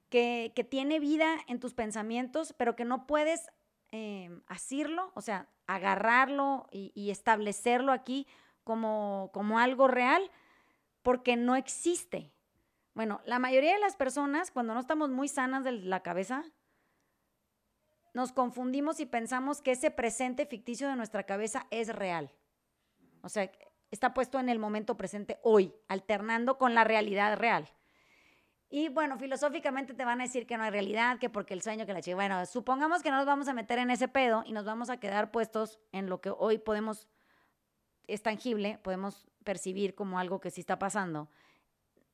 [0.09, 3.51] que, que tiene vida en tus pensamientos, pero que no puedes
[3.93, 8.26] eh, asirlo, o sea, agarrarlo y, establecerlo aquí
[8.64, 10.30] como, como algo real,
[11.03, 12.32] porque no existe.
[12.95, 16.45] Bueno, la mayoría de las personas, cuando no estamos muy sanas de la cabeza,
[18.14, 22.30] nos confundimos y pensamos que ese presente ficticio de nuestra cabeza es real.
[23.22, 23.51] O sea,
[23.90, 27.70] está puesto en el momento presente hoy, alternando con la realidad real.
[28.75, 31.85] Y bueno, filosóficamente te van a decir que no hay realidad, que porque el sueño,
[31.85, 32.16] que la chica.
[32.16, 34.97] Bueno, supongamos que no nos vamos a meter en ese pedo y nos vamos a
[34.97, 37.07] quedar puestos en lo que hoy podemos
[38.07, 41.29] es tangible, podemos percibir como algo que sí está pasando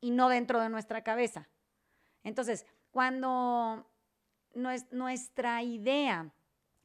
[0.00, 1.48] y no dentro de nuestra cabeza.
[2.24, 3.86] Entonces, cuando
[4.52, 6.32] nuestra idea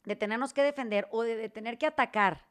[0.03, 2.45] de tenernos que defender o de, tener que atacar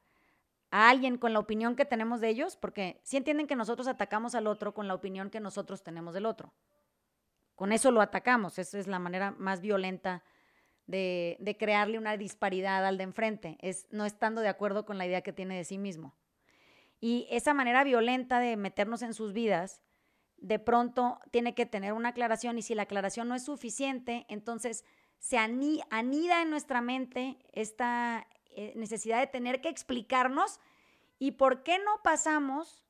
[0.72, 4.34] a alguien con la opinión que tenemos de ellos, porque si entienden que nosotros atacamos
[4.34, 6.52] al otro con la opinión que nosotros tenemos del otro.
[7.62, 10.24] Con eso lo atacamos, esa es la manera más violenta
[10.88, 15.06] de, de, crearle una disparidad al de enfrente, es no estando de acuerdo con la
[15.06, 16.12] idea que tiene de sí mismo.
[16.98, 19.80] Y esa manera violenta de meternos en sus vidas,
[20.38, 24.84] de pronto tiene que tener una aclaración y si la aclaración no es suficiente, entonces
[25.20, 30.58] se anida en nuestra mente esta eh, necesidad de tener que explicarnos
[31.20, 32.82] y por qué no pasamos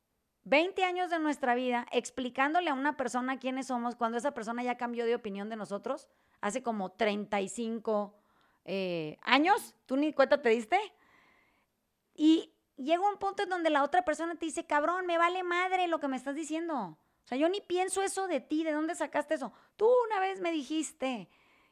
[0.44, 4.76] 20 años de nuestra vida explicándole a una persona quiénes somos cuando esa persona ya
[4.76, 6.08] cambió de opinión de nosotros
[6.40, 8.14] hace como 35
[8.64, 10.78] eh, años, tú ni cuenta te diste.
[12.14, 15.88] Y llega un punto en donde la otra persona te dice, cabrón, me vale madre
[15.88, 16.98] lo que me estás diciendo.
[17.24, 19.52] O sea, yo ni pienso eso de ti, ¿de dónde sacaste eso?
[19.76, 21.28] Tú una vez me dijiste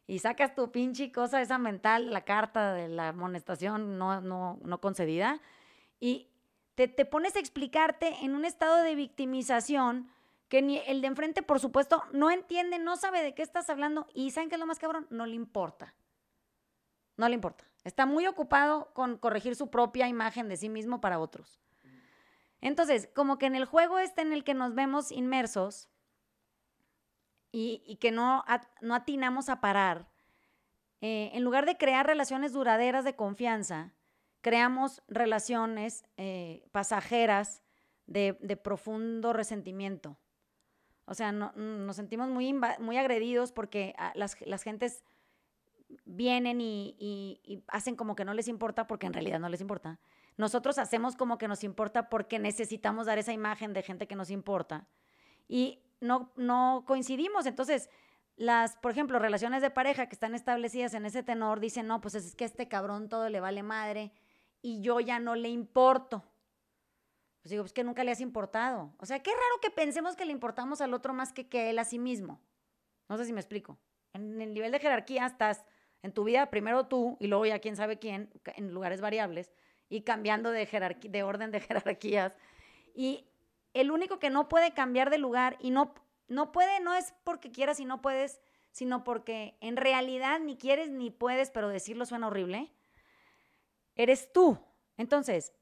[0.06, 4.80] y sacas tu pinche cosa esa mental, la carta de la amonestación no, no, no
[4.80, 5.40] concedida
[5.98, 6.29] y
[6.88, 10.10] te, pones a explicarte en un estado de victimización
[10.48, 14.06] que ni el de enfrente, por supuesto, no entiende, no sabe de qué estás hablando
[14.14, 15.06] y ¿saben qué es lo más cabrón?
[15.10, 15.94] No le importa.
[17.16, 17.64] No le importa.
[17.84, 21.60] Está muy ocupado con corregir su propia imagen de sí mismo para otros.
[22.60, 25.88] Entonces, como que en el juego este en el que nos vemos inmersos
[27.52, 28.44] y, que no,
[28.80, 30.08] no atinamos a parar,
[31.00, 33.94] eh, en lugar de crear relaciones duraderas de confianza,
[34.40, 37.62] creamos relaciones eh, pasajeras
[38.06, 40.18] de, profundo resentimiento.
[41.04, 45.04] O sea, nos sentimos muy, muy agredidos porque ah, las, las gentes
[46.04, 49.98] vienen y, hacen como que no les importa porque en realidad no les importa.
[50.36, 54.30] Nosotros hacemos como que nos importa porque necesitamos dar esa imagen de gente que nos
[54.30, 54.88] importa
[55.48, 57.46] y no, no coincidimos.
[57.46, 57.90] Entonces,
[58.36, 62.14] las, por ejemplo, relaciones de pareja que están establecidas en ese tenor dicen, no, pues
[62.14, 64.12] es que a este cabrón todo le vale madre
[64.62, 66.24] y yo ya no le importo.
[67.42, 68.92] Pues digo, pues que nunca le has importado.
[68.98, 71.78] O sea, qué raro que pensemos que le importamos al otro más que, que él
[71.78, 72.40] a sí mismo.
[73.08, 73.78] No sé si me explico.
[74.12, 75.64] En el nivel de jerarquía estás
[76.02, 79.52] en tu vida primero tú y luego ya quién sabe quién, en lugares variables,
[79.88, 80.66] y cambiando de,
[81.02, 82.36] de orden de jerarquías.
[82.94, 83.26] Y
[83.74, 85.94] el único que no puede cambiar de lugar y no,
[86.28, 88.40] no puede, no es porque quieras y no puedes,
[88.70, 92.72] sino porque en realidad ni quieres ni puedes, pero decirlo suena horrible,
[93.96, 94.58] eres tú.
[94.96, 95.52] Entonces,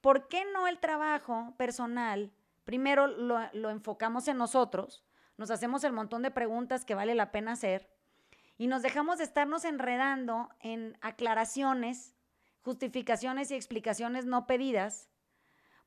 [0.00, 2.32] ¿por qué no el trabajo personal?
[2.64, 5.04] Primero lo, lo enfocamos en nosotros,
[5.36, 7.90] nos hacemos el montón de preguntas que vale la pena hacer
[8.56, 12.14] y nos dejamos de estarnos enredando en aclaraciones,
[12.62, 15.08] justificaciones y explicaciones no pedidas,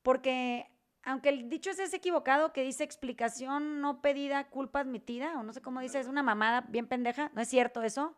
[0.02, 0.70] porque
[1.02, 5.62] aunque el dicho es equivocado que dice explicación no pedida, culpa admitida, o no sé
[5.62, 8.14] cómo dice, es una mamada bien pendeja, ¿no es cierto eso?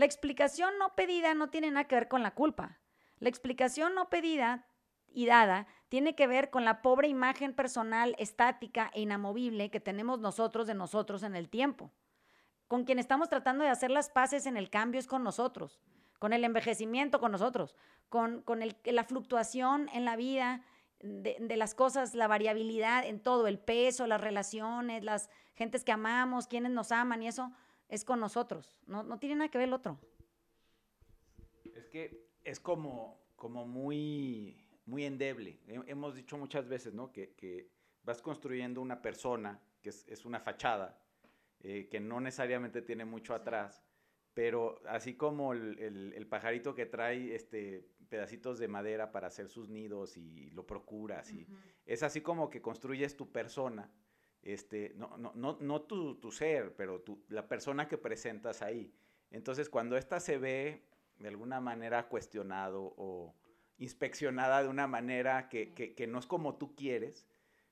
[0.00, 2.78] La explicación no pedida no tiene nada que ver con la culpa.
[3.18, 4.66] La explicación no pedida
[5.12, 10.18] y dada tiene que ver con la pobre imagen personal estática e inamovible que tenemos
[10.18, 11.92] nosotros de nosotros en el tiempo.
[12.66, 15.82] Con quien estamos tratando de hacer las paces en el cambio es con nosotros,
[16.18, 17.76] con el envejecimiento con nosotros,
[18.08, 18.42] con,
[18.84, 20.64] la fluctuación en la vida
[21.00, 26.46] de, las cosas, la variabilidad en todo, el peso, las relaciones, las gentes que amamos,
[26.46, 27.52] quienes nos aman y eso
[27.90, 29.98] es con nosotros, no, no tiene nada que ver el otro.
[31.74, 35.60] Es que es como, como muy, muy endeble.
[35.66, 37.12] Hemos dicho muchas veces, ¿no?
[37.12, 37.68] Que,
[38.02, 40.98] vas construyendo una persona, que es, es una fachada,
[41.60, 43.84] eh, que no necesariamente tiene mucho atrás,
[44.32, 50.16] pero así como el, pajarito que trae este, pedacitos de madera para hacer sus nidos
[50.16, 51.46] y lo procuras, y
[51.84, 53.90] es así como que construyes tu persona,
[54.42, 58.94] este, no, no, no, no tu, tu, ser, pero tu, la persona que presentas ahí.
[59.30, 60.86] Entonces, cuando esta se ve
[61.18, 63.34] de alguna manera cuestionado o
[63.78, 67.26] inspeccionada de una manera que, que, que no es como tú quieres,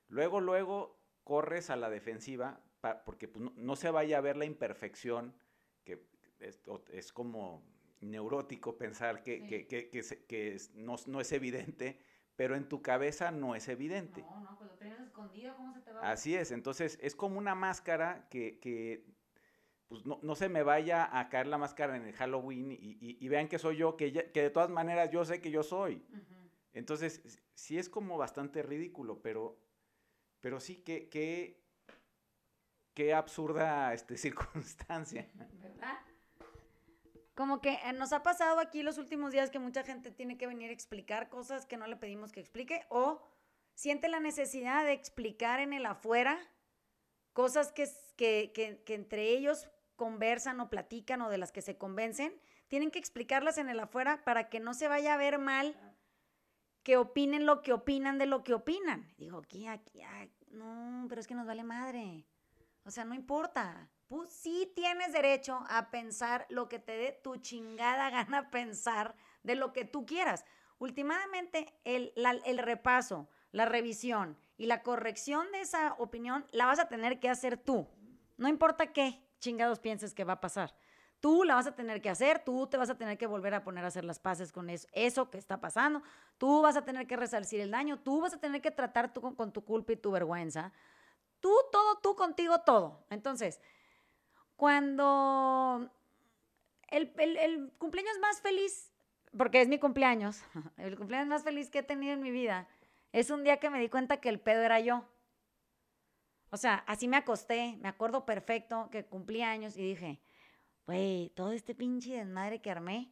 [0.07, 2.61] luego, luego corres a la defensiva
[3.05, 5.35] porque pues, no, se vaya a ver la imperfección,
[5.83, 6.01] que
[6.39, 7.63] es, como
[8.01, 11.99] neurótico pensar que, que, no, es evidente,
[12.35, 14.21] pero en tu cabeza no es evidente.
[14.21, 14.77] No, no, pues lo
[15.19, 16.11] escondido, ¿cómo se te va?
[16.11, 19.05] Así es, entonces es como una máscara que,
[19.87, 23.59] pues no, se me vaya a caer la máscara en el Halloween y, vean que
[23.59, 26.05] soy yo, que, que de todas maneras yo sé que yo soy.
[26.73, 29.59] Entonces, sí es como bastante ridículo, pero,
[30.39, 31.59] pero sí que, que
[32.93, 35.29] qué absurda este, circunstancia.
[35.33, 35.99] ¿Verdad?
[37.39, 40.45] como que eh, nos ha pasado aquí los últimos días que mucha gente tiene que
[40.45, 43.21] venir a explicar cosas que no le pedimos que explique o
[43.79, 46.37] siente la necesidad de explicar en el afuera
[47.31, 51.77] cosas que, que, que, que entre ellos conversan o platican o de las que se
[51.77, 55.77] convencen, tienen que explicarlas en el afuera para que no se vaya a ver mal
[56.83, 59.13] que opinen lo que opinan de lo que opinan.
[59.17, 60.01] Digo, aquí, aquí,
[60.49, 62.27] no, pero es que nos vale madre.
[62.83, 63.89] O sea, no importa.
[64.09, 69.55] Pues sí tienes derecho a pensar lo que te dé tu chingada gana pensar de
[69.55, 70.43] lo que tú quieras.
[70.79, 72.11] Últimamente, el,
[72.45, 77.29] el repaso, la revisión y la corrección de esa opinión la vas a tener que
[77.29, 77.87] hacer tú.
[78.37, 80.75] No importa qué chingados pienses que va a pasar.
[81.19, 83.63] Tú la vas a tener que hacer, tú te vas a tener que volver a
[83.63, 86.01] poner a hacer las paces con eso, eso que está pasando,
[86.37, 89.35] tú vas a tener que resarcir el daño, tú vas a tener que tratar tú
[89.35, 90.71] con, tu culpa y tu vergüenza.
[91.41, 93.05] Tú, todo, tú contigo, todo.
[93.09, 93.59] Entonces,
[94.55, 95.89] cuando
[96.87, 98.93] el, el cumpleaños más feliz,
[99.37, 100.41] porque es mi cumpleaños,
[100.77, 102.67] el cumpleaños más feliz que he tenido en mi vida,
[103.11, 105.05] es un día que me di cuenta que el pedo era yo.
[106.51, 110.19] O sea, así me acosté, me acuerdo perfecto que cumplí años y dije,
[110.85, 113.11] güey, todo este pinche desmadre que armé,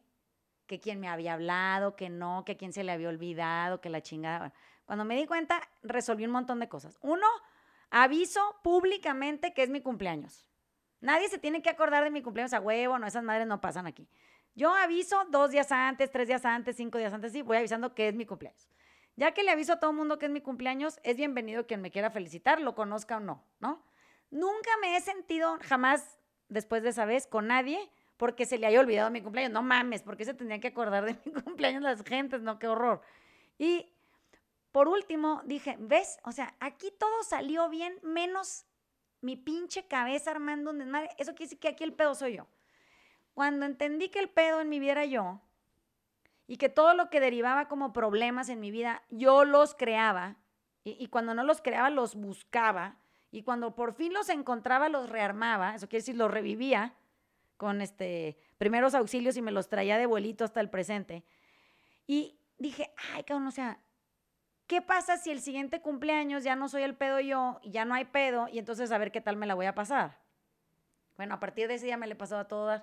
[0.66, 4.02] que quien me había hablado, que no, que quien se le había olvidado, que la
[4.02, 4.52] chingada.
[4.84, 6.98] Cuando me di cuenta, resolví un montón de cosas.
[7.00, 7.26] Uno,
[7.90, 10.44] aviso públicamente que es mi cumpleaños.
[11.00, 13.86] Nadie se tiene que acordar de mi cumpleaños a huevo, no, esas madres no pasan
[13.86, 14.08] aquí.
[14.54, 18.08] Yo aviso dos días antes, tres días antes, cinco días antes, sí, voy avisando que
[18.08, 18.68] es mi cumpleaños.
[19.18, 21.80] Ya que le aviso a todo el mundo que es mi cumpleaños, es bienvenido quien
[21.80, 23.82] me quiera felicitar, lo conozca o no, ¿no?
[24.30, 28.78] Nunca me he sentido jamás después de esa vez con nadie porque se le haya
[28.78, 29.52] olvidado mi cumpleaños.
[29.52, 33.02] No mames, porque se tendrían que acordar de mi cumpleaños las gentes, no, qué horror.
[33.58, 33.92] Y
[34.70, 36.20] por último dije, ¿ves?
[36.22, 38.66] O sea, aquí todo salió bien, menos
[39.20, 41.10] mi pinche cabeza armando un desmadre.
[41.18, 42.46] Eso quiere decir que aquí el pedo soy yo.
[43.34, 45.40] Cuando entendí que el pedo en mi vida era yo,
[46.48, 50.38] y que todo lo que derivaba como problemas en mi vida, yo los creaba
[50.82, 52.96] y, cuando no los creaba, los buscaba
[53.30, 56.94] y cuando por fin los encontraba, los rearmaba, eso quiere decir, los revivía
[57.58, 61.22] con este, primeros auxilios y me los traía de vuelito hasta el presente.
[62.06, 63.80] Y dije, ay, cabrón, o sea,
[64.66, 67.94] ¿qué pasa si el siguiente cumpleaños ya no soy el pedo yo y ya no
[67.94, 70.18] hay pedo y entonces a ver qué tal me la voy a pasar?
[71.18, 72.82] Bueno, a partir de ese día me le pasó a todas,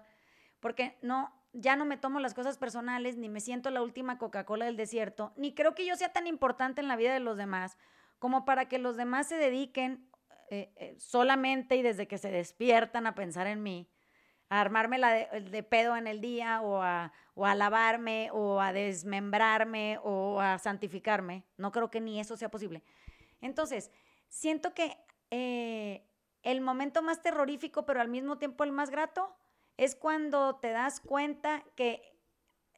[0.60, 4.66] porque no, ya no me tomo las cosas personales, ni me siento la última Coca-Cola
[4.66, 7.78] del desierto, ni creo que yo sea tan importante en la vida de los demás
[8.20, 10.10] como para que los demás se dediquen
[10.50, 13.90] eh, eh, solamente y desde que se despiertan a pensar en mí,
[14.50, 18.74] a armarme la de, pedo en el día o a, o a lavarme o a
[18.74, 21.46] desmembrarme o a santificarme.
[21.58, 22.84] No creo que ni eso sea posible.
[23.42, 23.92] Entonces,
[24.28, 24.98] siento que
[25.32, 26.06] eh,
[26.44, 29.36] el momento más terrorífico, pero al mismo tiempo el más grato,
[29.78, 32.02] es cuando te das cuenta que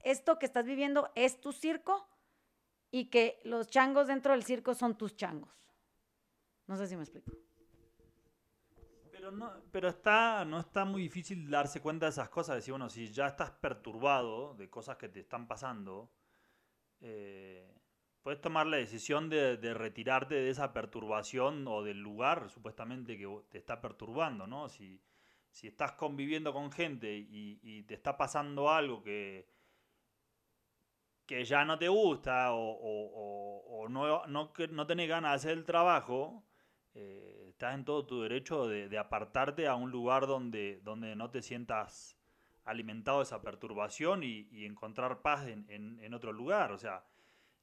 [0.03, 2.07] esto que estás viviendo es tu circo
[2.91, 5.53] y que los changos dentro del circo son tus changos.
[6.65, 7.31] No sé si me explico.
[9.11, 12.55] Pero, no, pero está, no está muy difícil darse cuenta de esas cosas.
[12.55, 16.09] Decir, bueno, si ya estás perturbado de cosas que te están pasando,
[17.01, 17.73] eh,
[18.21, 23.27] puedes tomar la decisión de, de, retirarte de esa perturbación o del lugar supuestamente que
[23.49, 24.69] te está perturbando, ¿no?
[24.69, 25.01] Si,
[25.57, 29.49] si estás conviviendo con gente y, te está pasando algo que,
[31.25, 36.43] que ya no te gusta o, no, no, no, tenés ganas de hacer el trabajo,
[36.93, 41.41] eh, estás en todo tu derecho de, apartarte a un lugar donde, donde no te
[41.41, 42.19] sientas
[42.63, 46.71] alimentado de esa perturbación y, encontrar paz en, en, otro lugar.
[46.71, 47.03] O sea,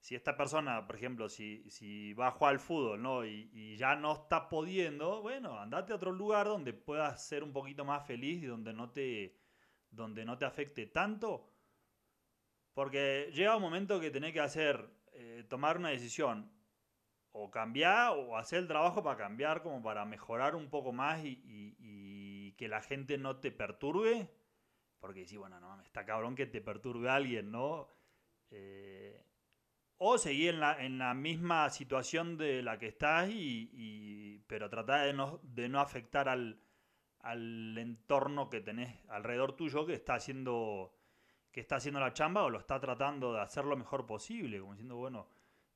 [0.04, 3.24] si esta persona, por ejemplo, si, si va a jugar al fútbol ¿no?
[3.24, 7.86] Y, ya no está pudiendo, bueno, andate a otro lugar donde puedas ser un poquito
[7.86, 9.34] más feliz y donde no te,
[9.90, 11.50] donde no te afecte tanto.
[12.74, 16.52] Porque llega un momento que tenés que hacer, eh, tomar una decisión,
[17.32, 22.52] o cambiar o hacer el trabajo para cambiar, como para mejorar un poco más y,
[22.58, 24.28] que la gente no te perturbe.
[25.00, 27.88] Porque si, bueno, no, está cabrón que te perturbe alguien, ¿no?
[28.50, 29.24] Eh,
[30.06, 35.06] o seguir en la, en la misma situación de la que estás, y, pero tratar
[35.06, 36.60] de no, de no afectar al,
[37.20, 40.94] al entorno que tenés alrededor tuyo que está haciendo
[41.50, 44.72] que está haciendo la chamba o lo está tratando de hacer lo mejor posible, como
[44.72, 45.28] diciendo, bueno,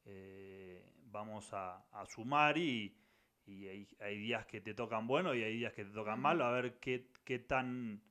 [0.05, 2.95] eh, vamos a, sumar y,
[3.47, 6.51] y hay, días que te tocan bueno y hay días que te tocan mal, a
[6.51, 8.03] ver qué, qué, tan,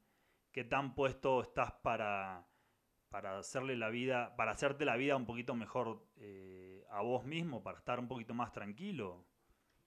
[0.52, 2.47] qué tan puesto estás para,
[3.10, 7.64] para hacerle la vida, para hacerte la vida un poquito mejor eh, a vos mismo,
[7.64, 9.26] para estar un poquito más tranquilo.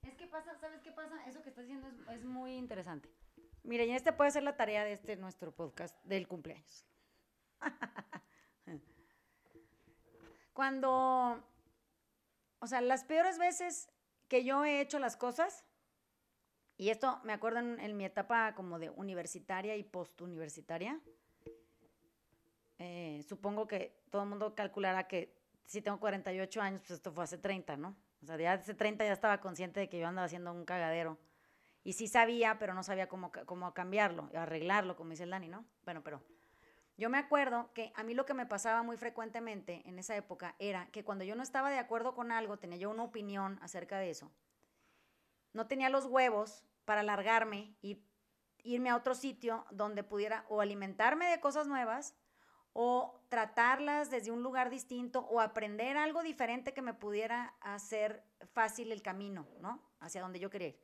[0.01, 1.23] Es que pasa, ¿sabes qué pasa?
[1.27, 3.09] Eso que estás diciendo es, muy interesante.
[3.63, 6.85] Mira, y este puede ser la tarea de este nuestro podcast del cumpleaños.
[10.53, 11.47] Cuando,
[12.59, 13.89] o sea, las peores veces
[14.27, 15.65] que yo he hecho las cosas,
[16.77, 20.99] y esto me acuerdo en, mi etapa como de universitaria y postuniversitaria,
[22.83, 27.23] eh, supongo que todo el mundo calculará que si tengo 48 años, pues esto fue
[27.23, 27.95] hace 30, ¿no?
[28.23, 31.19] O sea, ya hace 30 ya estaba consciente de que yo andaba haciendo un cagadero.
[31.83, 35.63] Y sí sabía, pero no sabía cómo, cómo cambiarlo, arreglarlo, como dice el Dani, ¿no?
[35.85, 36.23] Bueno, pero
[36.97, 40.55] yo me acuerdo que a mí lo que me pasaba muy frecuentemente en esa época
[40.57, 43.99] era que cuando yo no estaba de acuerdo con algo, tenía yo una opinión acerca
[43.99, 44.31] de eso,
[45.53, 48.03] no tenía los huevos para largarme y
[48.63, 52.15] irme a otro sitio donde pudiera o alimentarme de cosas nuevas
[52.73, 58.91] o tratarlas desde un lugar distinto o aprender algo diferente que me pudiera hacer fácil
[58.91, 59.81] el camino, ¿no?
[59.99, 60.79] Hacia donde yo quería ir.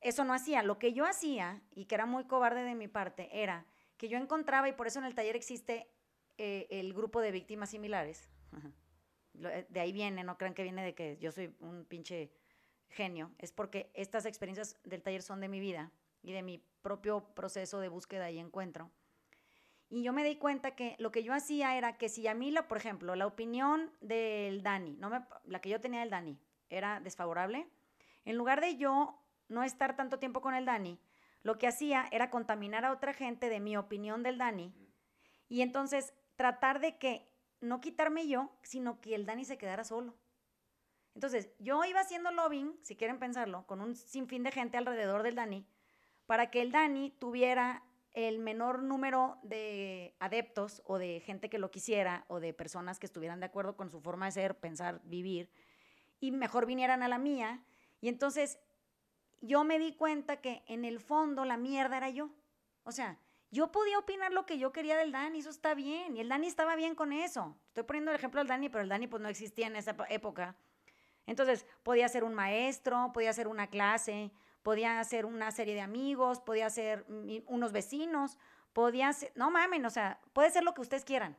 [0.00, 0.62] Eso no hacía.
[0.62, 4.16] Lo que yo hacía, y que era muy cobarde de mi parte, era que yo
[4.16, 5.90] encontraba, y por eso en el taller existe
[6.38, 8.30] eh, el grupo de víctimas similares.
[9.42, 12.32] Eh, de ahí viene, no crean que viene de que yo soy un pinche
[12.88, 15.92] genio, es porque estas experiencias del taller son de mi vida
[16.22, 18.90] y de mi propio proceso de búsqueda y encuentro.
[19.90, 22.52] Y yo me di cuenta que lo que yo hacía era que si a mí,
[22.52, 26.38] la, por ejemplo, la opinión del Dani, no me, la que yo tenía del Dani,
[26.68, 27.68] era desfavorable,
[28.24, 31.00] en lugar de yo no estar tanto tiempo con el Dani,
[31.42, 34.72] lo que hacía era contaminar a otra gente de mi opinión del Dani
[35.48, 37.28] y entonces tratar de que
[37.60, 40.16] no quitarme yo, sino que el Dani se quedara solo.
[41.14, 45.34] Entonces, yo iba haciendo lobbying, si quieren pensarlo, con un sinfín de gente alrededor del
[45.34, 45.66] Dani,
[46.26, 47.82] para que el Dani tuviera
[48.12, 53.06] el menor número de adeptos o de gente que lo quisiera o de personas que
[53.06, 55.50] estuvieran de acuerdo con su forma de ser, pensar, vivir,
[56.18, 57.62] y mejor vinieran a la mía.
[58.00, 58.58] Y entonces
[59.40, 62.30] yo me di cuenta que en el fondo la mierda era yo.
[62.82, 63.18] O sea,
[63.50, 66.46] yo podía opinar lo que yo quería del Dani, eso está bien, y el Dani
[66.46, 67.56] estaba bien con eso.
[67.68, 70.56] Estoy poniendo el ejemplo del Dani, pero el Dani pues no existía en esa época.
[71.26, 74.32] Entonces, podía ser un maestro, podía ser una clase,
[74.62, 77.06] podía ser una serie de amigos, podía ser
[77.46, 78.38] unos vecinos,
[78.72, 81.36] podía ser, no mamen, o sea, puede ser lo que ustedes quieran.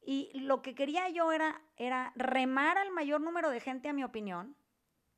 [0.00, 4.04] Y lo que quería yo era, era remar al mayor número de gente, a mi
[4.04, 4.56] opinión,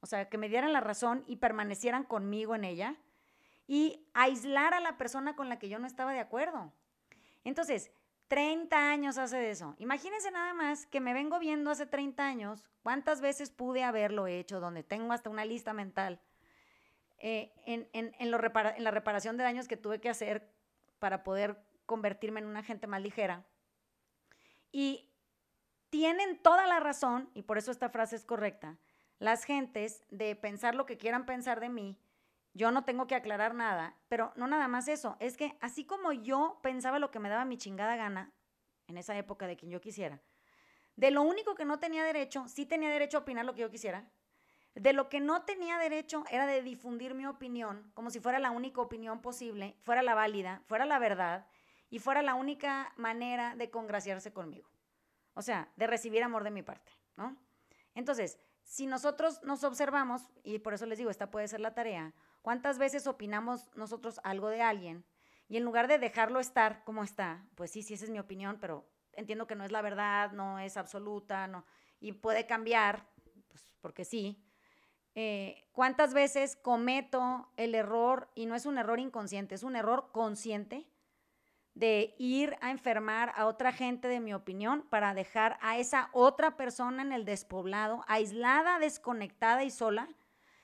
[0.01, 2.97] o sea, que me dieran la razón y permanecieran conmigo en ella
[3.66, 6.72] y aislar a la persona con la que yo no estaba de acuerdo.
[7.45, 7.91] Entonces,
[8.28, 9.74] 30 años hace de eso.
[9.78, 14.61] Imagínense nada más que me vengo viendo hace 30 años cuántas veces pude haberlo hecho,
[14.61, 16.20] donde tengo hasta una lista mental
[17.19, 20.51] eh, en, en, en, en la reparación de daños que tuve que hacer
[20.99, 23.47] para poder convertirme en una gente más ligera.
[24.71, 25.11] Y
[25.91, 28.79] tienen toda la razón, y por eso esta frase es correcta,
[29.19, 31.99] las gentes de pensar lo que quieran pensar de mí.
[32.55, 36.12] Yo no tengo que aclarar nada, pero no nada más eso, es que así como
[36.12, 38.33] yo pensaba lo que me daba mi chingada gana
[38.87, 40.21] en esa época de quien yo quisiera,
[40.97, 43.71] de lo único que no tenía derecho, sí tenía derecho a opinar lo que yo
[43.71, 44.11] quisiera,
[44.75, 48.51] de lo que no tenía derecho era de difundir mi opinión como si fuera la
[48.51, 51.47] única opinión posible, fuera la válida, fuera la verdad
[51.91, 54.69] y fuera la única manera de congraciarse conmigo.
[55.35, 57.37] O sea, de recibir amor de mi parte, ¿no?
[57.95, 62.14] Entonces, si nosotros nos observamos, y por eso les digo, esta puede ser la tarea,
[62.43, 65.05] ¿cuántas veces opinamos nosotros algo de alguien?
[65.49, 68.59] Y en lugar de dejarlo estar como está, pues sí, sí, esa es mi opinión,
[68.61, 71.64] pero entiendo que no es la verdad, no es absoluta, no,
[71.99, 73.09] y puede cambiar,
[73.49, 74.45] pues porque sí.
[75.21, 80.11] Eh, ¿Cuántas veces cometo el error, y no es un error inconsciente, es un error
[80.12, 80.87] consciente,
[81.75, 86.57] de ir a enfermar a otra gente, de mi opinión, para dejar a esa otra
[86.57, 90.09] persona en el despoblado, aislada, desconectada y sola,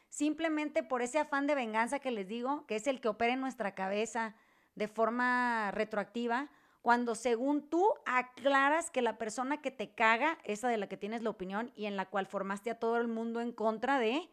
[0.08, 3.40] simplemente por ese afán de venganza que les digo, que es el que opera en
[3.40, 4.36] nuestra cabeza
[4.76, 6.48] de forma retroactiva,
[6.80, 11.22] cuando según tú aclaras que la persona que te caga, esa de la que tienes
[11.22, 14.30] la opinión y en la cual formaste a todo el mundo en contra de,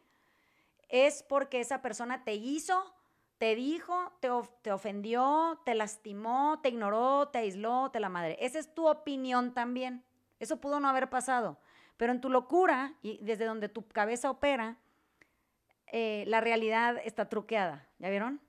[0.91, 2.93] es porque esa persona te hizo
[3.41, 8.37] te dijo, te, ofendió, te lastimó, te ignoró, te aisló, te la madre.
[8.39, 10.05] Esa es tu opinión también.
[10.39, 11.57] Eso pudo no haber pasado.
[11.97, 14.77] Pero en tu locura y desde donde tu cabeza opera,
[15.87, 17.89] eh, la realidad está truqueada.
[17.97, 18.39] ¿Ya vieron?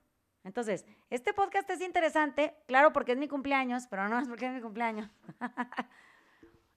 [0.43, 4.53] Entonces, este podcast es interesante, claro, porque es mi cumpleaños, pero no es porque es
[4.53, 5.09] mi cumpleaños.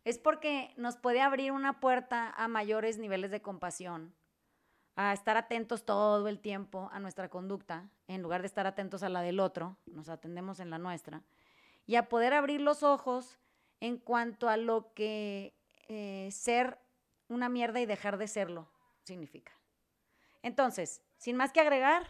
[0.05, 4.15] es porque nos puede abrir una puerta a mayores niveles de compasión,
[4.97, 9.11] a estar atentos todo el tiempo a nuestra conducta, en lugar de estar atentos a
[9.11, 11.23] la del otro, nos atendemos en la nuestra,
[11.87, 13.39] y a poder abrir los ojos
[13.81, 15.55] en cuanto a lo que
[15.89, 16.79] eh, ser
[17.29, 18.69] una mierda y dejar de serlo
[19.05, 19.53] significa.
[20.43, 22.07] Entonces, sin más que agregar,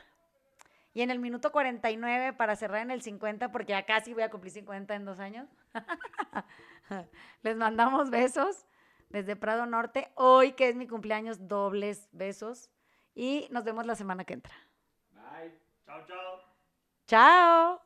[0.95, 4.31] y en el minuto 49 para cerrar en el 50, porque ya casi voy a
[4.31, 5.49] cumplir 50 en dos años,
[7.43, 8.65] les mandamos besos
[9.11, 10.11] desde Prado Norte.
[10.15, 12.71] Hoy que es mi cumpleaños, dobles besos.
[13.17, 14.55] Y nos vemos la semana que entra.
[15.11, 15.59] Bye.
[15.87, 16.41] Chao, chao.
[17.07, 17.86] Chao.